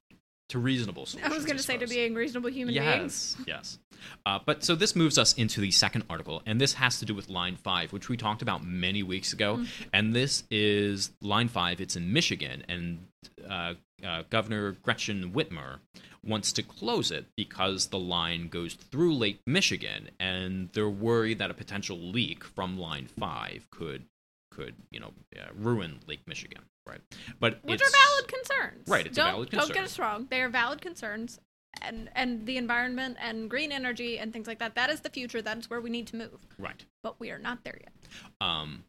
to 0.50 0.58
reasonable 0.58 1.08
I 1.22 1.28
was 1.28 1.44
gonna 1.44 1.58
say 1.58 1.78
to 1.78 1.86
being 1.86 2.14
reasonable 2.14 2.50
human 2.50 2.74
beings. 2.74 3.36
Yes, 3.46 3.46
yes. 3.46 3.78
Uh, 4.26 4.38
but 4.44 4.62
so 4.62 4.74
this 4.74 4.94
moves 4.94 5.16
us 5.16 5.32
into 5.34 5.60
the 5.60 5.70
second 5.70 6.04
article, 6.10 6.42
and 6.44 6.60
this 6.60 6.74
has 6.74 6.98
to 6.98 7.06
do 7.06 7.14
with 7.14 7.30
Line 7.30 7.56
5, 7.56 7.92
which 7.92 8.08
we 8.08 8.16
talked 8.16 8.42
about 8.42 8.62
many 8.62 9.02
weeks 9.02 9.32
ago. 9.32 9.56
Mm-hmm. 9.56 9.88
And 9.92 10.14
this 10.14 10.44
is 10.50 11.10
Line 11.22 11.48
5, 11.48 11.80
it's 11.80 11.96
in 11.96 12.12
Michigan, 12.12 12.64
and 12.68 13.06
uh, 13.48 13.74
uh, 14.04 14.24
Governor 14.28 14.72
Gretchen 14.82 15.32
Whitmer 15.32 15.78
wants 16.26 16.52
to 16.52 16.62
close 16.62 17.10
it 17.10 17.26
because 17.36 17.86
the 17.86 17.98
line 17.98 18.48
goes 18.48 18.74
through 18.74 19.14
Lake 19.14 19.40
Michigan, 19.46 20.10
and 20.18 20.70
they're 20.72 20.88
worried 20.88 21.38
that 21.38 21.50
a 21.50 21.54
potential 21.54 21.98
leak 21.98 22.44
from 22.44 22.78
Line 22.78 23.06
5 23.06 23.66
could, 23.70 24.04
could 24.50 24.74
you 24.90 25.00
know, 25.00 25.12
uh, 25.36 25.46
ruin 25.54 26.00
Lake 26.06 26.22
Michigan, 26.26 26.62
right? 26.86 27.00
But 27.38 27.60
Which 27.62 27.80
it's, 27.80 27.88
are 27.88 28.08
valid 28.08 28.28
concerns. 28.28 28.88
Right, 28.88 29.06
it's 29.06 29.18
a 29.18 29.22
don't, 29.22 29.32
valid 29.32 29.50
concern. 29.50 29.68
Don't 29.68 29.74
get 29.74 29.84
us 29.84 29.98
wrong. 29.98 30.26
They 30.30 30.40
are 30.40 30.48
valid 30.48 30.80
concerns. 30.80 31.40
And, 31.82 32.08
and 32.14 32.46
the 32.46 32.56
environment 32.56 33.16
and 33.20 33.50
green 33.50 33.72
energy 33.72 34.18
and 34.18 34.32
things 34.32 34.46
like 34.46 34.60
that. 34.60 34.76
That 34.76 34.90
is 34.90 35.00
the 35.00 35.10
future. 35.10 35.42
That 35.42 35.58
is 35.58 35.68
where 35.68 35.80
we 35.80 35.90
need 35.90 36.06
to 36.06 36.16
move. 36.16 36.38
Right. 36.56 36.84
But 37.02 37.18
we 37.18 37.32
are 37.32 37.38
not 37.38 37.64
there 37.64 37.78
yet. 37.82 37.92
Um, 38.40 38.84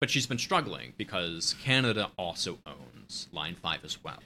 but 0.00 0.08
she's 0.10 0.26
been 0.26 0.38
struggling 0.38 0.94
because 0.96 1.54
Canada 1.62 2.10
also 2.16 2.58
owns 2.66 3.28
Line 3.32 3.54
5 3.54 3.84
as 3.84 4.02
well. 4.02 4.22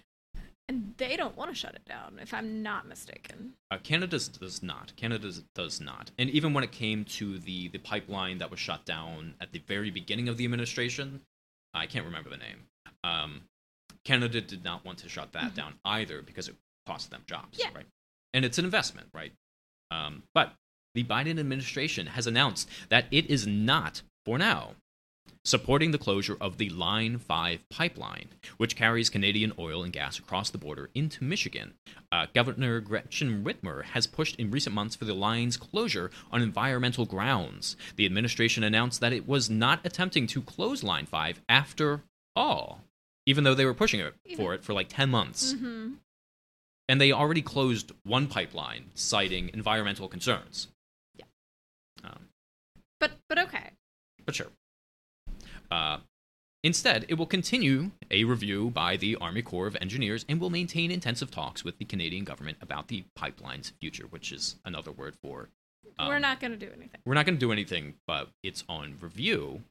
And 0.70 0.94
they 0.98 1.16
don't 1.16 1.36
want 1.36 1.50
to 1.50 1.56
shut 1.56 1.74
it 1.74 1.84
down, 1.84 2.20
if 2.22 2.32
I'm 2.32 2.62
not 2.62 2.86
mistaken. 2.86 3.54
Uh, 3.72 3.78
Canada 3.82 4.20
does- 4.38 4.62
not. 4.62 4.92
Canada 4.94 5.32
does 5.52 5.80
not. 5.80 6.12
And 6.16 6.30
even 6.30 6.54
when 6.54 6.62
it 6.62 6.70
came 6.70 7.04
to 7.06 7.40
the, 7.40 7.66
the 7.66 7.78
pipeline 7.78 8.38
that 8.38 8.52
was 8.52 8.60
shut 8.60 8.84
down 8.84 9.34
at 9.40 9.50
the 9.50 9.58
very 9.66 9.90
beginning 9.90 10.28
of 10.28 10.36
the 10.36 10.44
administration, 10.44 11.22
I 11.74 11.86
can't 11.88 12.04
remember 12.04 12.30
the 12.30 12.36
name. 12.36 12.66
Um, 13.02 13.40
Canada 14.04 14.40
did 14.40 14.62
not 14.62 14.84
want 14.84 14.98
to 14.98 15.08
shut 15.08 15.32
that 15.32 15.56
down 15.56 15.74
either 15.84 16.22
because 16.22 16.46
it 16.46 16.54
cost 16.86 17.10
them 17.10 17.24
jobs, 17.26 17.58
Yeah. 17.58 17.70
right? 17.74 17.86
And 18.32 18.44
it's 18.44 18.58
an 18.58 18.64
investment, 18.64 19.08
right? 19.12 19.32
Um, 19.90 20.22
but 20.34 20.54
the 20.94 21.02
Biden 21.02 21.40
administration 21.40 22.06
has 22.06 22.28
announced 22.28 22.68
that 22.90 23.06
it 23.10 23.26
is 23.28 23.44
not, 23.44 24.02
for 24.24 24.38
now, 24.38 24.76
supporting 25.44 25.90
the 25.90 25.98
closure 25.98 26.36
of 26.40 26.58
the 26.58 26.68
Line 26.70 27.18
5 27.18 27.68
pipeline, 27.70 28.28
which 28.58 28.76
carries 28.76 29.08
Canadian 29.10 29.52
oil 29.58 29.82
and 29.82 29.92
gas 29.92 30.18
across 30.18 30.50
the 30.50 30.58
border 30.58 30.90
into 30.94 31.24
Michigan. 31.24 31.74
Uh, 32.12 32.26
Governor 32.34 32.80
Gretchen 32.80 33.42
Whitmer 33.42 33.84
has 33.84 34.06
pushed 34.06 34.36
in 34.36 34.50
recent 34.50 34.74
months 34.74 34.96
for 34.96 35.04
the 35.06 35.14
line's 35.14 35.56
closure 35.56 36.10
on 36.30 36.42
environmental 36.42 37.06
grounds. 37.06 37.76
The 37.96 38.06
administration 38.06 38.62
announced 38.62 39.00
that 39.00 39.12
it 39.12 39.26
was 39.26 39.48
not 39.48 39.80
attempting 39.84 40.26
to 40.28 40.42
close 40.42 40.82
Line 40.82 41.06
5 41.06 41.40
after 41.48 42.02
all, 42.36 42.82
even 43.26 43.44
though 43.44 43.54
they 43.54 43.64
were 43.64 43.74
pushing 43.74 44.00
it 44.00 44.14
for 44.36 44.54
it 44.54 44.62
for 44.62 44.74
like 44.74 44.88
10 44.88 45.08
months. 45.08 45.54
Mm-hmm. 45.54 45.94
And 46.88 47.00
they 47.00 47.12
already 47.12 47.40
closed 47.42 47.92
one 48.02 48.26
pipeline, 48.26 48.90
citing 48.94 49.50
environmental 49.54 50.08
concerns. 50.08 50.68
Yeah. 51.16 51.26
Um, 52.02 52.28
But 52.98 53.12
but 53.28 53.38
okay. 53.38 53.70
but 54.26 54.34
sure. 54.34 54.48
Uh, 55.70 55.98
instead, 56.64 57.06
it 57.08 57.14
will 57.14 57.26
continue 57.26 57.90
a 58.10 58.24
review 58.24 58.70
by 58.70 58.96
the 58.96 59.16
Army 59.16 59.42
Corps 59.42 59.66
of 59.66 59.76
Engineers 59.80 60.24
and 60.28 60.40
will 60.40 60.50
maintain 60.50 60.90
intensive 60.90 61.30
talks 61.30 61.64
with 61.64 61.78
the 61.78 61.84
Canadian 61.84 62.24
government 62.24 62.58
about 62.60 62.88
the 62.88 63.04
pipeline's 63.14 63.70
future, 63.80 64.06
which 64.10 64.32
is 64.32 64.56
another 64.64 64.90
word 64.92 65.14
for. 65.22 65.48
um, 65.98 66.08
We're 66.08 66.18
not 66.18 66.40
going 66.40 66.52
to 66.52 66.58
do 66.58 66.66
anything. 66.74 67.00
We're 67.04 67.14
not 67.14 67.26
going 67.26 67.36
to 67.36 67.40
do 67.40 67.52
anything, 67.52 67.94
but 68.06 68.28
it's 68.42 68.64
on 68.68 68.96
review. 69.00 69.62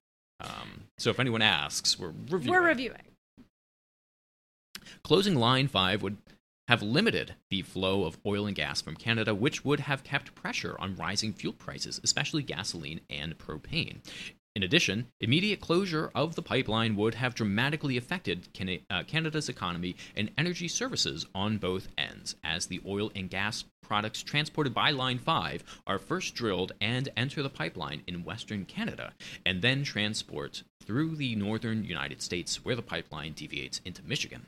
Um, 0.42 0.86
so 0.98 1.10
if 1.10 1.20
anyone 1.20 1.42
asks, 1.42 2.00
we're 2.00 2.14
reviewing. 2.30 2.50
We're 2.62 2.68
reviewing. 2.68 3.02
Closing 5.04 5.36
Line 5.36 5.68
5 5.68 6.02
would 6.02 6.18
have 6.68 6.82
limited 6.82 7.34
the 7.50 7.62
flow 7.64 8.06
of 8.06 8.18
oil 8.26 8.46
and 8.46 8.56
gas 8.56 8.82
from 8.82 8.96
Canada, 8.96 9.34
which 9.34 9.66
would 9.66 9.82
have 9.82 10.04
kept 10.04 10.36
pressure 10.36 10.76
on 10.80 10.96
rising 10.96 11.34
fuel 11.34 11.54
prices, 11.54 12.00
especially 12.04 12.44
gasoline 12.44 13.02
and 13.10 13.38
propane. 13.38 13.98
In 14.60 14.64
addition, 14.64 15.08
immediate 15.22 15.62
closure 15.62 16.12
of 16.14 16.36
the 16.36 16.42
pipeline 16.42 16.98
would 16.98 17.16
have 17.16 17.34
dramatically 17.34 17.96
affected 17.96 18.50
uh, 18.90 19.04
Canada's 19.04 19.48
economy 19.48 19.96
and 20.18 20.32
energy 20.38 20.68
services 20.68 21.26
on 21.34 21.60
both 21.60 21.88
ends, 21.98 22.36
as 22.44 22.66
the 22.66 22.82
oil 22.86 23.10
and 23.16 23.30
gas 23.30 23.64
products 23.82 24.22
transported 24.22 24.74
by 24.74 24.92
Line 24.92 25.18
5 25.18 25.64
are 25.88 25.98
first 25.98 26.36
drilled 26.36 26.74
and 26.82 27.08
enter 27.16 27.42
the 27.42 27.50
pipeline 27.50 28.02
in 28.06 28.26
Western 28.26 28.66
Canada, 28.66 29.14
and 29.46 29.62
then 29.62 29.86
transport 29.86 30.64
through 30.84 31.16
the 31.16 31.38
northern 31.38 31.86
United 31.86 32.22
States, 32.22 32.66
where 32.66 32.76
the 32.76 32.82
pipeline 32.82 33.32
deviates 33.32 33.80
into 33.86 34.04
Michigan 34.04 34.48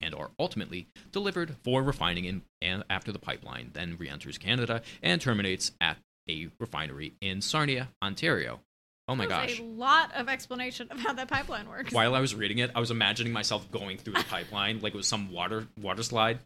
and 0.00 0.14
are 0.14 0.30
ultimately 0.38 0.86
delivered 1.12 1.56
for 1.62 1.82
refining 1.82 2.24
in, 2.24 2.40
and 2.62 2.82
after 2.88 3.12
the 3.12 3.18
pipeline 3.18 3.72
then 3.74 3.98
re-enters 3.98 4.38
Canada 4.38 4.80
and 5.02 5.20
terminates 5.20 5.72
at 5.82 5.98
a 6.30 6.48
refinery 6.58 7.12
in 7.20 7.42
Sarnia, 7.42 7.90
Ontario. 8.02 8.60
Oh 9.06 9.14
my 9.14 9.26
gosh. 9.26 9.60
A 9.60 9.62
lot 9.62 10.12
of 10.14 10.28
explanation 10.28 10.88
of 10.90 10.98
how 10.98 11.12
that 11.12 11.28
pipeline 11.28 11.68
works. 11.68 11.92
While 11.92 12.14
I 12.14 12.20
was 12.20 12.34
reading 12.34 12.58
it, 12.58 12.70
I 12.74 12.80
was 12.80 12.90
imagining 12.90 13.32
myself 13.32 13.70
going 13.70 13.98
through 13.98 14.14
the 14.14 14.24
pipeline 14.24 14.80
like 14.80 14.94
it 14.94 14.96
was 14.96 15.06
some 15.06 15.30
water 15.30 15.66
water 15.80 16.02
slide. 16.02 16.38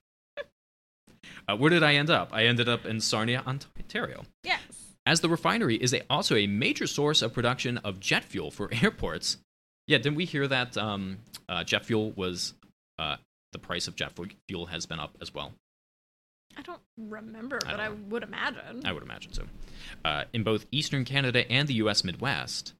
Uh, 1.48 1.56
where 1.56 1.70
did 1.70 1.82
I 1.82 1.94
end 1.94 2.10
up? 2.10 2.30
I 2.32 2.44
ended 2.44 2.68
up 2.68 2.84
in 2.84 3.00
Sarnia, 3.00 3.42
Ontario. 3.46 4.24
Yes. 4.44 4.60
As 5.06 5.20
the 5.20 5.28
refinery 5.28 5.76
is 5.76 5.94
a, 5.94 6.02
also 6.10 6.36
a 6.36 6.46
major 6.46 6.86
source 6.86 7.22
of 7.22 7.32
production 7.32 7.78
of 7.78 8.00
jet 8.00 8.24
fuel 8.24 8.50
for 8.50 8.68
airports. 8.82 9.38
Yeah, 9.86 9.98
didn't 9.98 10.16
we 10.16 10.26
hear 10.26 10.46
that 10.46 10.76
um, 10.76 11.18
uh, 11.48 11.64
jet 11.64 11.86
fuel 11.86 12.12
was 12.12 12.54
uh, 12.98 13.16
the 13.52 13.58
price 13.58 13.88
of 13.88 13.96
jet 13.96 14.12
fuel 14.48 14.66
has 14.66 14.84
been 14.84 15.00
up 15.00 15.16
as 15.20 15.32
well? 15.32 15.52
I 16.58 16.62
don't 16.62 16.80
remember, 16.98 17.58
I 17.64 17.70
but 17.70 17.76
don't 17.76 17.80
I 17.80 17.88
would 18.10 18.22
imagine. 18.24 18.84
I 18.84 18.92
would 18.92 19.04
imagine 19.04 19.32
so. 19.32 19.44
Uh, 20.04 20.24
in 20.32 20.42
both 20.42 20.66
eastern 20.72 21.04
Canada 21.04 21.50
and 21.50 21.68
the 21.68 21.74
U.S. 21.74 22.02
Midwest, 22.02 22.74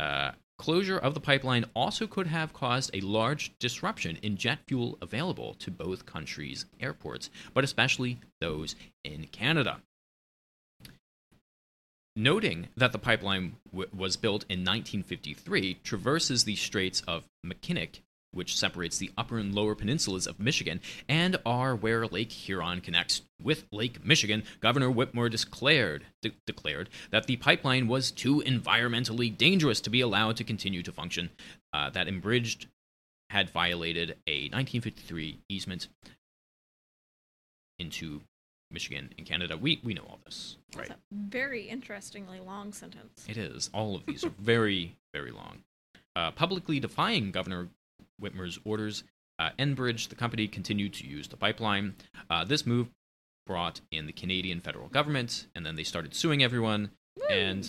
uh, 0.00 0.32
closure 0.58 0.98
of 0.98 1.14
the 1.14 1.20
pipeline 1.20 1.64
also 1.74 2.08
could 2.08 2.26
have 2.26 2.52
caused 2.52 2.90
a 2.92 3.00
large 3.00 3.56
disruption 3.60 4.18
in 4.20 4.36
jet 4.36 4.58
fuel 4.66 4.98
available 5.00 5.54
to 5.54 5.70
both 5.70 6.06
countries' 6.06 6.66
airports, 6.80 7.30
but 7.54 7.62
especially 7.62 8.18
those 8.40 8.74
in 9.04 9.26
Canada. 9.28 9.80
Noting 12.16 12.68
that 12.76 12.90
the 12.90 12.98
pipeline 12.98 13.56
w- 13.70 13.88
was 13.96 14.16
built 14.16 14.42
in 14.48 14.60
1953, 14.60 15.78
traverses 15.84 16.42
the 16.42 16.56
Straits 16.56 17.00
of 17.06 17.24
Mackinac, 17.44 18.00
which 18.32 18.56
separates 18.56 18.98
the 18.98 19.10
upper 19.16 19.38
and 19.38 19.54
lower 19.54 19.74
peninsulas 19.74 20.26
of 20.26 20.38
Michigan, 20.38 20.80
and 21.08 21.36
are 21.44 21.74
where 21.74 22.06
Lake 22.06 22.32
Huron 22.32 22.80
connects 22.80 23.22
with 23.42 23.64
Lake 23.72 24.04
Michigan, 24.04 24.44
Governor 24.60 24.90
Whitmer 24.90 25.30
declared 25.30 26.04
de- 26.22 26.32
declared 26.46 26.88
that 27.10 27.26
the 27.26 27.36
pipeline 27.36 27.88
was 27.88 28.10
too 28.10 28.42
environmentally 28.46 29.36
dangerous 29.36 29.80
to 29.80 29.90
be 29.90 30.00
allowed 30.00 30.36
to 30.36 30.44
continue 30.44 30.82
to 30.82 30.92
function. 30.92 31.30
Uh, 31.72 31.90
that 31.90 32.06
Enbridged 32.06 32.66
had 33.30 33.50
violated 33.50 34.16
a 34.26 34.44
1953 34.50 35.40
easement 35.48 35.88
into 37.78 38.20
Michigan 38.70 39.10
and 39.18 39.26
Canada. 39.26 39.56
We 39.56 39.80
we 39.82 39.94
know 39.94 40.04
all 40.08 40.20
this, 40.24 40.56
right? 40.76 40.88
That's 40.88 41.00
a 41.00 41.14
very 41.14 41.62
interestingly 41.62 42.40
long 42.40 42.72
sentence. 42.72 43.24
It 43.28 43.36
is. 43.36 43.70
All 43.72 43.96
of 43.96 44.06
these 44.06 44.24
are 44.24 44.32
very, 44.38 44.96
very 45.12 45.30
long. 45.30 45.62
Uh, 46.16 46.30
publicly 46.32 46.80
defying 46.80 47.30
Governor 47.30 47.68
Whitmer's 48.20 48.58
orders, 48.64 49.04
uh, 49.38 49.50
Enbridge, 49.58 50.08
the 50.08 50.14
company, 50.14 50.46
continued 50.46 50.92
to 50.94 51.06
use 51.06 51.28
the 51.28 51.36
pipeline. 51.36 51.94
Uh, 52.28 52.44
this 52.44 52.66
move 52.66 52.88
brought 53.46 53.80
in 53.90 54.06
the 54.06 54.12
Canadian 54.12 54.60
federal 54.60 54.88
government, 54.88 55.46
and 55.54 55.64
then 55.64 55.76
they 55.76 55.84
started 55.84 56.14
suing 56.14 56.42
everyone. 56.42 56.90
And 57.28 57.68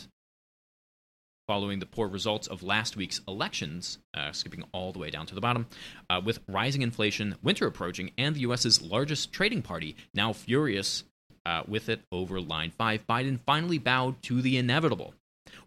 following 1.47 1.79
the 1.79 1.85
poor 1.85 2.07
results 2.07 2.47
of 2.47 2.63
last 2.63 2.95
week's 2.95 3.19
elections, 3.27 3.97
uh, 4.13 4.31
skipping 4.31 4.63
all 4.71 4.91
the 4.91 4.99
way 4.99 5.09
down 5.09 5.25
to 5.25 5.35
the 5.35 5.41
bottom, 5.41 5.67
uh, 6.09 6.21
with 6.23 6.39
rising 6.47 6.81
inflation, 6.81 7.35
winter 7.43 7.67
approaching, 7.67 8.11
and 8.17 8.35
the 8.35 8.41
U.S.'s 8.41 8.81
largest 8.81 9.33
trading 9.33 9.61
party 9.61 9.95
now 10.13 10.33
furious 10.33 11.03
uh, 11.45 11.63
with 11.67 11.89
it 11.89 12.01
over 12.11 12.39
Line 12.39 12.71
5, 12.71 13.07
Biden 13.07 13.39
finally 13.45 13.77
bowed 13.77 14.21
to 14.23 14.41
the 14.41 14.57
inevitable. 14.57 15.13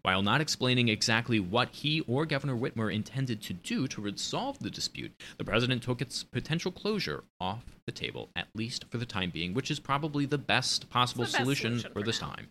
While 0.01 0.21
not 0.21 0.41
explaining 0.41 0.87
exactly 0.87 1.39
what 1.39 1.69
he 1.69 2.01
or 2.01 2.25
Governor 2.25 2.55
Whitmer 2.55 2.93
intended 2.93 3.41
to 3.43 3.53
do 3.53 3.87
to 3.87 4.01
resolve 4.01 4.59
the 4.59 4.69
dispute, 4.69 5.11
the 5.37 5.43
president 5.43 5.83
took 5.83 6.01
its 6.01 6.23
potential 6.23 6.71
closure 6.71 7.23
off 7.39 7.63
the 7.85 7.91
table, 7.91 8.29
at 8.35 8.47
least 8.53 8.85
for 8.89 8.97
the 8.97 9.05
time 9.05 9.31
being, 9.31 9.53
which 9.53 9.71
is 9.71 9.79
probably 9.79 10.25
the 10.25 10.37
best 10.37 10.89
possible 10.89 11.23
the 11.23 11.31
best 11.31 11.37
solution, 11.37 11.79
solution 11.79 11.93
for 11.93 11.99
for 11.99 12.05
this 12.05 12.21
now. 12.21 12.27
time. 12.29 12.49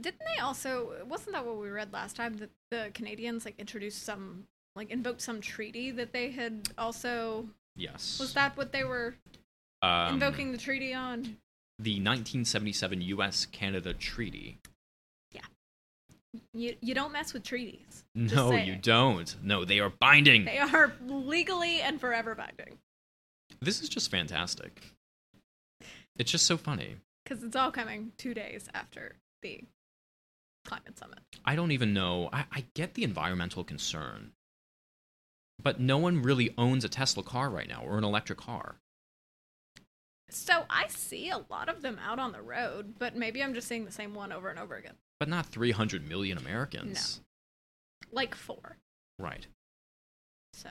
Didn't 0.00 0.22
they 0.34 0.40
also? 0.40 0.92
Wasn't 1.08 1.32
that 1.32 1.44
what 1.44 1.58
we 1.58 1.68
read 1.68 1.92
last 1.92 2.14
time? 2.14 2.36
That 2.36 2.50
the 2.70 2.90
Canadians 2.94 3.44
like 3.44 3.58
introduced 3.58 4.04
some, 4.04 4.44
like 4.76 4.90
invoked 4.90 5.20
some 5.20 5.40
treaty 5.40 5.90
that 5.90 6.12
they 6.12 6.30
had 6.30 6.68
also. 6.78 7.48
Yes. 7.74 8.18
Was 8.20 8.34
that 8.34 8.56
what 8.56 8.72
they 8.72 8.84
were 8.84 9.16
um, 9.82 10.14
invoking 10.14 10.52
the 10.52 10.58
treaty 10.58 10.94
on? 10.94 11.36
the 11.78 11.92
1977 11.92 13.02
U.S. 13.02 13.46
Canada 13.46 13.94
Treaty? 13.94 14.58
You 16.54 16.76
you 16.80 16.94
don't 16.94 17.12
mess 17.12 17.32
with 17.32 17.42
treaties. 17.42 18.04
No, 18.14 18.52
you 18.52 18.76
don't. 18.76 19.34
No, 19.42 19.64
they 19.64 19.78
are 19.80 19.90
binding. 19.90 20.44
They 20.44 20.58
are 20.58 20.92
legally 21.06 21.80
and 21.80 22.00
forever 22.00 22.34
binding 22.34 22.78
This 23.60 23.80
is 23.80 23.88
just 23.88 24.10
fantastic. 24.10 24.82
It's 26.16 26.30
just 26.30 26.46
so 26.46 26.56
funny. 26.56 26.96
because 27.24 27.42
it's 27.44 27.54
all 27.56 27.70
coming 27.70 28.12
two 28.18 28.34
days 28.34 28.68
after 28.74 29.16
the 29.42 29.62
climate 30.64 30.98
summit. 30.98 31.20
I 31.44 31.54
don't 31.54 31.70
even 31.72 31.94
know. 31.94 32.28
I, 32.32 32.44
I 32.52 32.64
get 32.74 32.94
the 32.94 33.04
environmental 33.04 33.62
concern, 33.64 34.32
but 35.62 35.78
no 35.80 35.98
one 35.98 36.22
really 36.22 36.52
owns 36.58 36.84
a 36.84 36.88
Tesla 36.88 37.22
car 37.22 37.48
right 37.50 37.68
now 37.68 37.82
or 37.84 37.98
an 37.98 38.04
electric 38.04 38.38
car. 38.38 38.76
So 40.30 40.64
I 40.68 40.86
see 40.88 41.30
a 41.30 41.44
lot 41.50 41.68
of 41.68 41.82
them 41.82 41.98
out 42.04 42.18
on 42.18 42.32
the 42.32 42.42
road, 42.42 42.94
but 42.98 43.16
maybe 43.16 43.42
I'm 43.42 43.54
just 43.54 43.66
seeing 43.68 43.84
the 43.84 43.92
same 43.92 44.14
one 44.14 44.32
over 44.32 44.48
and 44.48 44.58
over 44.58 44.76
again. 44.76 44.94
But 45.18 45.28
not 45.28 45.46
300 45.46 46.06
million 46.08 46.38
Americans. 46.38 47.20
No. 47.20 48.16
Like 48.16 48.34
four. 48.34 48.76
Right. 49.18 49.46
So 50.52 50.68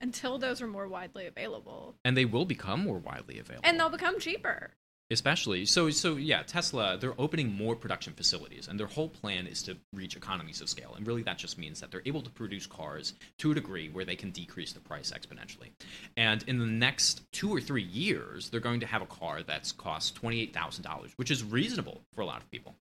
until 0.00 0.38
those 0.38 0.60
are 0.62 0.66
more 0.66 0.88
widely 0.88 1.26
available, 1.26 1.94
And 2.04 2.16
they 2.16 2.24
will 2.24 2.44
become 2.44 2.84
more 2.84 2.98
widely 2.98 3.38
available. 3.38 3.68
and 3.68 3.78
they'll 3.78 3.88
become 3.90 4.18
cheaper. 4.18 4.70
Especially 5.12 5.64
so 5.64 5.90
so 5.90 6.16
yeah 6.16 6.42
tesla 6.42 6.96
they're 7.00 7.14
opening 7.18 7.52
more 7.52 7.76
production 7.76 8.12
facilities 8.12 8.68
and 8.68 8.78
their 8.78 8.86
whole 8.86 9.08
plan 9.08 9.46
is 9.46 9.62
to 9.62 9.76
reach 9.92 10.16
economies 10.16 10.60
of 10.60 10.68
scale 10.68 10.94
and 10.96 11.06
really 11.06 11.22
that 11.22 11.38
just 11.38 11.58
means 11.58 11.80
that 11.80 11.90
they're 11.90 12.02
able 12.06 12.22
to 12.22 12.30
produce 12.30 12.66
cars 12.66 13.14
to 13.38 13.52
a 13.52 13.54
degree 13.54 13.88
where 13.88 14.04
they 14.04 14.16
can 14.16 14.30
decrease 14.30 14.72
the 14.72 14.80
price 14.80 15.12
exponentially. 15.12 15.70
And 16.16 16.42
in 16.46 16.58
the 16.58 16.66
next 16.66 17.22
two 17.32 17.54
or 17.54 17.60
three 17.60 17.82
years 17.82 18.50
they're 18.50 18.60
going 18.60 18.80
to 18.80 18.86
have 18.86 19.02
a 19.02 19.06
car 19.06 19.42
that's 19.42 19.72
cost 19.72 20.20
$28000 20.20 21.12
which 21.16 21.30
is 21.30 21.44
reasonable 21.44 22.02
for 22.14 22.22
a 22.22 22.26
lot 22.26 22.42
of 22.42 22.50
people. 22.50 22.74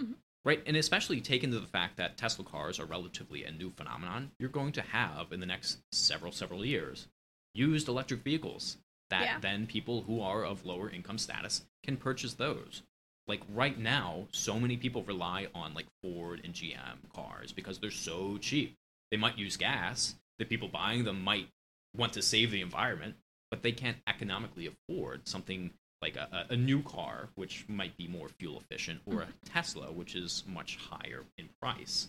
Mhm. 0.00 0.14
right? 0.44 0.62
And 0.66 0.76
especially 0.76 1.20
taken 1.20 1.50
to 1.50 1.60
the 1.60 1.66
fact 1.66 1.96
that 1.98 2.16
tesla 2.16 2.44
cars 2.44 2.80
are 2.80 2.86
relatively 2.86 3.44
a 3.44 3.52
new 3.52 3.70
phenomenon 3.70 4.30
you're 4.38 4.48
going 4.48 4.72
to 4.72 4.82
have 4.82 5.32
in 5.32 5.40
the 5.40 5.46
next 5.46 5.78
several 5.92 6.32
several 6.32 6.64
years 6.64 7.08
used 7.54 7.88
electric 7.88 8.22
vehicles 8.22 8.78
that 9.12 9.24
Yeah. 9.24 9.38
then 9.38 9.66
people 9.66 10.02
who 10.02 10.20
are 10.20 10.44
of 10.44 10.64
lower 10.64 10.90
income 10.90 11.18
status 11.18 11.62
can 11.82 11.96
purchase 11.96 12.34
those. 12.34 12.82
like 13.28 13.40
right 13.48 13.78
now, 13.78 14.26
so 14.32 14.58
many 14.58 14.76
people 14.76 15.04
rely 15.04 15.46
on 15.54 15.72
like 15.74 15.86
Ford 16.02 16.40
and 16.42 16.52
GM 16.52 17.08
cars 17.14 17.52
because 17.52 17.78
they're 17.78 17.90
so 17.92 18.36
cheap. 18.38 18.76
They 19.12 19.16
might 19.16 19.38
use 19.38 19.56
gas. 19.56 20.16
The 20.40 20.44
people 20.44 20.66
buying 20.66 21.04
them 21.04 21.22
might 21.22 21.48
want 21.96 22.12
to 22.14 22.20
save 22.20 22.50
the 22.50 22.60
environment, 22.60 23.14
but 23.48 23.62
they 23.62 23.70
can't 23.70 23.98
economically 24.08 24.66
afford 24.66 25.28
something 25.28 25.70
like 26.02 26.16
a, 26.16 26.46
a 26.50 26.56
new 26.56 26.82
car, 26.82 27.28
which 27.36 27.64
might 27.68 27.96
be 27.96 28.08
more 28.08 28.28
fuel 28.28 28.58
efficient, 28.58 29.00
or 29.06 29.22
a 29.22 29.26
mm-hmm. 29.26 29.32
Tesla, 29.44 29.92
which 29.92 30.16
is 30.16 30.42
much 30.48 30.76
higher 30.76 31.24
in 31.38 31.48
price. 31.60 32.08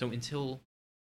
So 0.00 0.10
until 0.10 0.60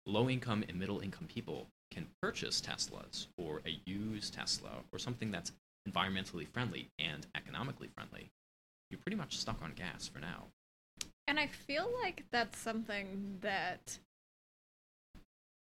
low 0.07 0.31
income 0.31 0.65
and 0.69 0.79
middle 0.79 1.01
income 1.01 1.27
people 1.27 1.67
can 1.93 2.07
purchase 2.21 2.61
Teslas 2.61 3.27
or 3.37 3.61
a 3.67 3.79
used 3.85 4.35
Tesla 4.35 4.71
or 4.93 4.99
something 4.99 5.31
that's 5.31 5.53
environmentally 5.89 6.49
friendly 6.49 6.91
and 6.99 7.27
economically 7.37 7.89
friendly, 7.95 8.31
you're 8.91 9.01
pretty 9.01 9.17
much 9.17 9.39
stuck 9.39 9.61
on 9.63 9.73
gas 9.73 10.09
for 10.09 10.19
now. 10.19 10.47
And 11.27 11.39
I 11.39 11.47
feel 11.47 11.89
like 12.03 12.25
that's 12.31 12.59
something 12.59 13.39
that 13.41 13.99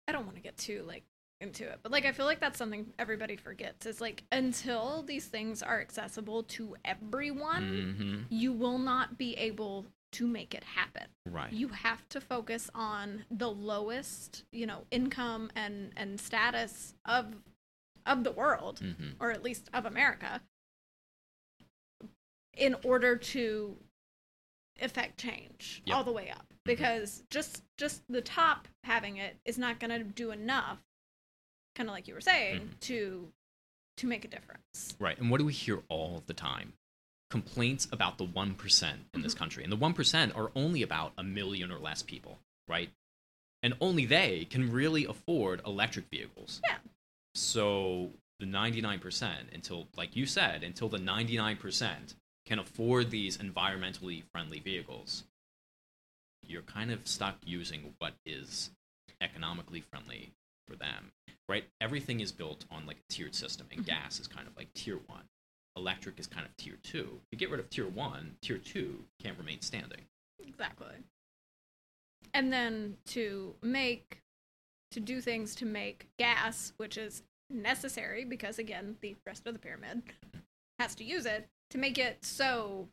I 0.08 0.12
don't 0.12 0.26
want 0.26 0.36
to 0.36 0.42
get 0.42 0.58
too 0.58 0.84
like 0.88 1.04
into 1.42 1.64
it, 1.64 1.80
but 1.84 1.92
like 1.92 2.06
I 2.06 2.12
feel 2.12 2.26
like 2.26 2.40
that's 2.40 2.58
something 2.58 2.94
everybody 2.98 3.36
forgets. 3.36 3.86
Is 3.86 4.00
like 4.00 4.24
until 4.32 5.04
these 5.04 5.26
things 5.26 5.62
are 5.62 5.82
accessible 5.82 6.44
to 6.44 6.76
everyone, 6.86 7.64
hmm 7.64 8.16
you 8.30 8.54
will 8.54 8.80
not 8.80 9.18
be 9.18 9.34
able 9.36 9.86
to 10.16 10.28
make 10.28 10.54
it 10.54 10.64
happen. 10.64 11.08
Right. 11.26 11.52
You 11.52 11.68
have 11.70 12.08
to 12.10 12.22
focus 12.22 12.70
on 12.74 13.26
the 13.30 13.50
lowest, 13.50 14.44
you 14.52 14.66
know, 14.66 14.86
income 14.92 15.52
and 15.56 15.92
and 15.98 16.20
status 16.20 16.94
of 17.06 17.36
of 18.06 18.24
the 18.24 18.32
world 18.32 18.80
hmm 18.80 19.12
or 19.20 19.32
at 19.32 19.44
least 19.44 19.70
of 19.74 19.86
America 19.86 20.42
in 22.54 22.76
order 22.84 23.16
to 23.18 23.76
affect 24.82 25.18
change 25.20 25.82
Yep. 25.86 25.96
all 25.96 26.04
the 26.04 26.12
way 26.12 26.30
up 26.30 26.54
because 26.66 27.24
just 27.30 27.64
just 27.78 28.04
the 28.10 28.22
top 28.22 28.68
having 28.84 29.18
it 29.18 29.38
is 29.46 29.58
not 29.58 29.80
going 29.80 29.92
to 29.92 30.04
do 30.04 30.32
enough 30.32 30.80
kind 31.76 31.90
of 31.90 31.94
like 31.94 32.08
you 32.08 32.14
were 32.14 32.22
saying 32.22 32.60
Mhm. 32.62 32.80
to 32.82 33.32
to 33.98 34.08
make 34.08 34.26
a 34.26 34.28
difference 34.28 34.96
Right. 35.00 35.18
And 35.18 35.30
what 35.32 35.40
do 35.40 35.46
we 35.46 35.54
hear 35.54 35.82
all 35.90 36.22
the 36.26 36.34
time? 36.34 36.74
Complaints 37.30 37.88
about 37.92 38.18
the 38.18 38.24
1% 38.26 39.10
in 39.14 39.22
this 39.22 39.34
Mhm. 39.34 39.38
country. 39.38 39.64
And 39.64 39.72
the 39.72 39.78
1% 39.78 40.34
are 40.36 40.52
only 40.56 40.82
about 40.82 41.14
a 41.18 41.24
million 41.24 41.72
or 41.72 41.80
less 41.80 42.04
people, 42.04 42.40
right? 42.68 42.92
And 43.64 43.76
only 43.82 44.06
they 44.06 44.46
can 44.46 44.72
really 44.72 45.06
afford 45.06 45.62
electric 45.66 46.10
vehicles. 46.10 46.62
Yeah. 46.64 46.80
So 47.34 48.14
the 48.40 48.46
99%, 48.46 49.50
until, 49.54 49.88
like 49.96 50.16
you 50.16 50.26
said, 50.26 50.64
until 50.64 50.88
the 50.88 51.00
99% 51.00 52.16
can 52.46 52.60
afford 52.60 53.10
these 53.10 53.38
environmentally 53.38 54.24
friendly 54.32 54.60
vehicles, 54.60 55.24
you're 56.44 56.62
kind 56.62 56.92
of 56.92 57.08
stuck 57.08 57.40
using 57.44 57.96
what 57.98 58.14
is 58.26 58.70
economically 59.20 59.82
friendly 59.82 60.32
for 60.68 60.76
them, 60.76 61.12
right? 61.50 61.66
Everything 61.82 62.20
is 62.20 62.32
built 62.32 62.66
on 62.70 62.86
like 62.86 62.98
a 62.98 63.14
tiered 63.14 63.34
system, 63.34 63.68
and 63.72 63.82
Mhm. 63.82 63.88
gas 63.88 64.20
is 64.20 64.28
kind 64.28 64.48
of 64.48 64.56
like 64.56 64.72
tier 64.74 64.98
one. 64.98 65.28
Electric 65.78 66.20
is 66.20 66.28
kind 66.28 66.46
of 66.46 66.56
tier 66.58 66.78
two. 66.84 67.20
If 67.24 67.28
you 67.32 67.38
get 67.38 67.50
rid 67.52 67.60
of 67.60 67.70
tier 67.70 67.88
one, 67.88 68.38
tier 68.42 68.58
two 68.58 69.04
can't 69.22 69.38
remain 69.38 69.62
standing. 69.62 70.02
exactly 70.40 70.96
and 72.34 72.52
then 72.52 72.98
to 73.06 73.54
make 73.62 74.22
to 74.92 75.00
do 75.00 75.22
things 75.22 75.56
to 75.56 75.66
make 75.66 76.08
gas 76.18 76.74
which 76.78 76.98
is 76.98 77.24
necessary 77.50 78.26
because 78.26 78.58
again 78.60 78.96
the 79.02 79.16
rest 79.26 79.46
of 79.48 79.54
the 79.54 79.60
pyramid 79.60 80.02
has 80.80 80.96
to 80.96 81.04
use 81.04 81.26
it 81.26 81.48
to 81.70 81.78
make 81.78 81.98
it 81.98 82.18
so 82.26 82.88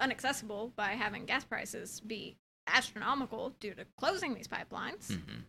unaccessible 0.00 0.70
by 0.76 0.88
having 0.88 1.24
gas 1.24 1.44
prices 1.44 2.00
be 2.00 2.36
astronomical 2.66 3.54
due 3.60 3.72
to 3.74 3.84
closing 3.98 4.34
these 4.34 4.48
pipelines 4.48 5.12
hmm 5.14 5.40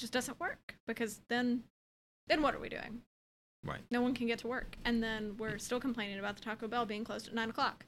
just 0.00 0.12
doesn't 0.12 0.40
work 0.40 0.74
because 0.88 1.20
then 1.28 1.62
then 2.26 2.42
what 2.42 2.52
are 2.54 2.58
we 2.58 2.68
doing 2.68 3.00
Right. 3.64 3.80
no 3.90 4.02
one 4.02 4.14
can 4.14 4.26
get 4.26 4.38
to 4.40 4.46
work 4.46 4.76
and 4.84 5.02
then 5.02 5.36
we're 5.38 5.58
still 5.58 5.80
complaining 5.80 6.18
about 6.18 6.36
the 6.36 6.42
taco 6.42 6.68
bell 6.68 6.84
being 6.86 7.04
closed 7.04 7.28
at 7.28 7.34
nine 7.34 7.50
o'clock 7.50 7.86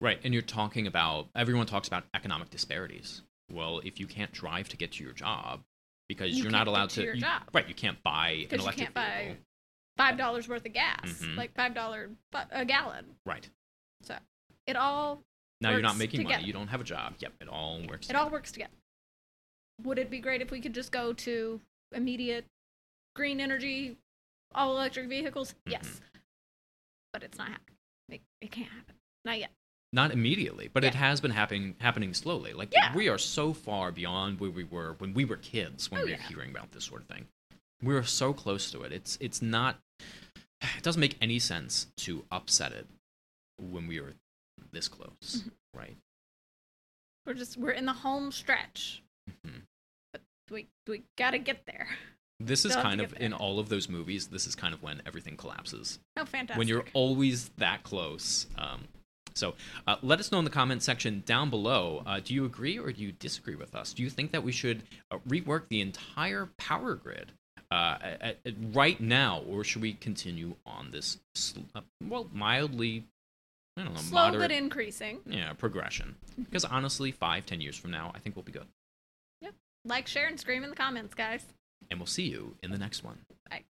Right. 0.00 0.20
And 0.22 0.32
you're 0.34 0.42
talking 0.42 0.86
about, 0.86 1.28
everyone 1.34 1.66
talks 1.66 1.88
about 1.88 2.04
economic 2.14 2.50
disparities. 2.50 3.22
Well, 3.50 3.80
if 3.84 3.98
you 3.98 4.06
can't 4.06 4.30
drive 4.32 4.68
to 4.68 4.76
get 4.76 4.92
to 4.92 5.04
your 5.04 5.12
job 5.14 5.62
because 6.08 6.36
You 6.36 6.42
you're 6.44 6.52
not 6.52 6.66
allowed 6.68 6.90
to 6.90 6.96
to, 6.96 7.04
your 7.04 7.14
you- 7.14 7.22
job. 7.22 7.42
right? 7.52 7.66
You 7.66 7.74
can't 7.74 8.00
buy 8.02 8.30
an 8.30 8.46
because 8.50 8.66
you 8.66 8.72
can't 8.72 8.92
buy 8.94 9.36
five 9.96 10.16
dollars 10.18 10.46
worth 10.48 10.66
of 10.66 10.72
gas 10.74 11.00
Mhm. 11.22 11.36
like 11.36 11.54
five 11.54 11.74
dollar 11.74 12.10
a 12.50 12.64
gallon 12.64 13.16
Right. 13.24 13.48
so 14.02 14.16
it 14.66 14.76
all 14.76 15.22
Now 15.60 15.70
you're 15.70 15.80
not 15.80 15.96
making 15.96 16.18
together. 16.20 16.34
money. 16.34 16.46
You 16.46 16.52
don't 16.52 16.68
have 16.68 16.80
a 16.80 16.84
job. 16.84 17.14
Yep. 17.20 17.32
It 17.40 17.48
all 17.48 17.80
works. 17.88 18.10
it 18.10 18.16
all 18.16 18.30
works 18.30 18.52
together 18.52 18.74
would 19.82 19.98
it 19.98 20.10
be 20.10 20.18
great 20.20 20.40
if 20.42 20.50
we 20.50 20.60
could 20.60 20.74
just 20.74 20.92
go 20.92 21.12
to 21.12 21.60
immediate 21.92 22.44
green 23.16 23.40
energy 23.40 23.96
all 24.54 24.72
electric 24.76 25.08
vehicles 25.08 25.54
yes 25.66 25.84
Mm-hmm. 25.84 26.18
but 27.12 27.22
it's 27.22 27.38
not 27.38 27.48
happening 27.48 27.76
it, 28.10 28.20
it 28.40 28.50
can't 28.50 28.68
happen 28.70 28.94
not 29.24 29.38
yet 29.38 29.50
not 29.92 30.10
immediately, 30.10 30.68
but 30.72 30.82
it 30.82 30.96
has 30.96 31.20
been 31.20 31.30
happening 31.30 31.76
happening 31.78 32.14
slowly. 32.14 32.52
Like 32.52 32.70
Yeah. 32.72 32.92
we 32.96 33.08
are 33.08 33.16
so 33.16 33.52
far 33.52 33.92
beyond 33.92 34.40
where 34.40 34.50
we 34.50 34.64
were 34.64 34.94
when 34.98 35.14
we 35.14 35.24
were 35.24 35.36
kids 35.36 35.88
when 35.88 36.00
Oh, 36.00 36.04
we 36.04 36.10
were 36.10 36.16
yeah. 36.16 36.28
hearing 36.28 36.50
about 36.50 36.72
this 36.72 36.84
sort 36.84 37.02
of 37.02 37.06
thing. 37.06 37.28
We 37.80 37.94
are 37.94 38.02
so 38.02 38.32
close 38.32 38.72
to 38.72 38.82
it. 38.82 38.90
It's 38.90 39.16
it's 39.20 39.40
not 39.40 39.78
it 40.00 40.82
doesn't 40.82 40.98
make 41.00 41.16
any 41.20 41.38
sense 41.38 41.86
to 41.98 42.24
upset 42.32 42.72
it 42.72 42.88
when 43.60 43.86
we 43.86 44.00
are 44.00 44.14
this 44.72 44.88
close, 44.88 45.44
Mhm. 45.44 45.50
right? 45.74 45.96
we're 47.24 47.34
just 47.34 47.56
we're 47.56 47.70
in 47.70 47.86
the 47.86 47.92
home 47.92 48.32
stretch 48.32 49.00
Mhm. 49.46 49.62
we 50.50 50.66
we 50.88 51.04
gotta 51.16 51.38
get 51.38 51.66
there 51.66 51.88
This 52.40 52.64
is 52.64 52.74
kind 52.74 53.00
of 53.00 53.14
in 53.20 53.32
all 53.32 53.58
of 53.58 53.68
those 53.68 53.88
movies. 53.88 54.26
This 54.26 54.46
is 54.46 54.54
kind 54.54 54.74
of 54.74 54.82
when 54.82 55.00
everything 55.06 55.36
collapses. 55.36 55.98
oh 56.16 56.24
fantastic 56.24 56.58
when 56.58 56.68
you're 56.68 56.84
always 56.92 57.48
that 57.58 57.82
close. 57.84 58.46
Um, 58.58 58.82
so 59.34 59.54
uh, 59.86 59.96
let 60.02 60.20
us 60.20 60.30
know 60.30 60.38
in 60.38 60.44
the 60.44 60.50
comment 60.50 60.82
section 60.82 61.22
down 61.26 61.50
below. 61.50 62.02
Uh, 62.06 62.20
do 62.22 62.34
you 62.34 62.44
agree 62.44 62.78
or 62.78 62.92
do 62.92 63.02
you 63.02 63.12
disagree 63.12 63.56
with 63.56 63.74
us? 63.74 63.92
Do 63.92 64.02
you 64.02 64.10
think 64.10 64.32
that 64.32 64.42
we 64.42 64.52
should 64.52 64.82
uh, 65.10 65.18
rework 65.28 65.68
the 65.68 65.80
entire 65.80 66.48
power 66.56 66.94
grid 66.94 67.32
uh, 67.70 67.98
at, 68.00 68.38
at- 68.44 68.54
right 68.72 69.00
now, 69.00 69.42
or 69.48 69.64
should 69.64 69.82
we 69.82 69.94
continue 69.94 70.54
on 70.66 70.90
this, 70.92 71.18
sl- 71.34 71.60
uh, 71.74 71.80
well, 72.08 72.28
mildly, 72.32 73.04
I 73.76 73.82
don't 73.82 73.94
know, 73.94 74.00
slow 74.00 74.26
moderate, 74.26 74.40
but 74.40 74.52
increasing 74.52 75.20
yeah, 75.26 75.52
progression? 75.54 76.14
Because 76.38 76.64
honestly, 76.64 77.10
five, 77.10 77.44
ten 77.46 77.60
years 77.60 77.76
from 77.76 77.90
now, 77.90 78.12
I 78.14 78.20
think 78.20 78.36
we'll 78.36 78.44
be 78.44 78.52
good. 78.52 78.66
Yep. 79.40 79.54
Like 79.84 80.06
share 80.06 80.28
and 80.28 80.38
scream 80.38 80.62
in 80.62 80.70
the 80.70 80.76
comments 80.76 81.14
guys 81.14 81.44
And 81.90 81.98
we'll 82.00 82.06
see 82.06 82.24
you 82.24 82.56
in 82.62 82.70
the 82.70 82.78
next 82.78 83.04
one. 83.04 83.18
Bye. 83.50 83.64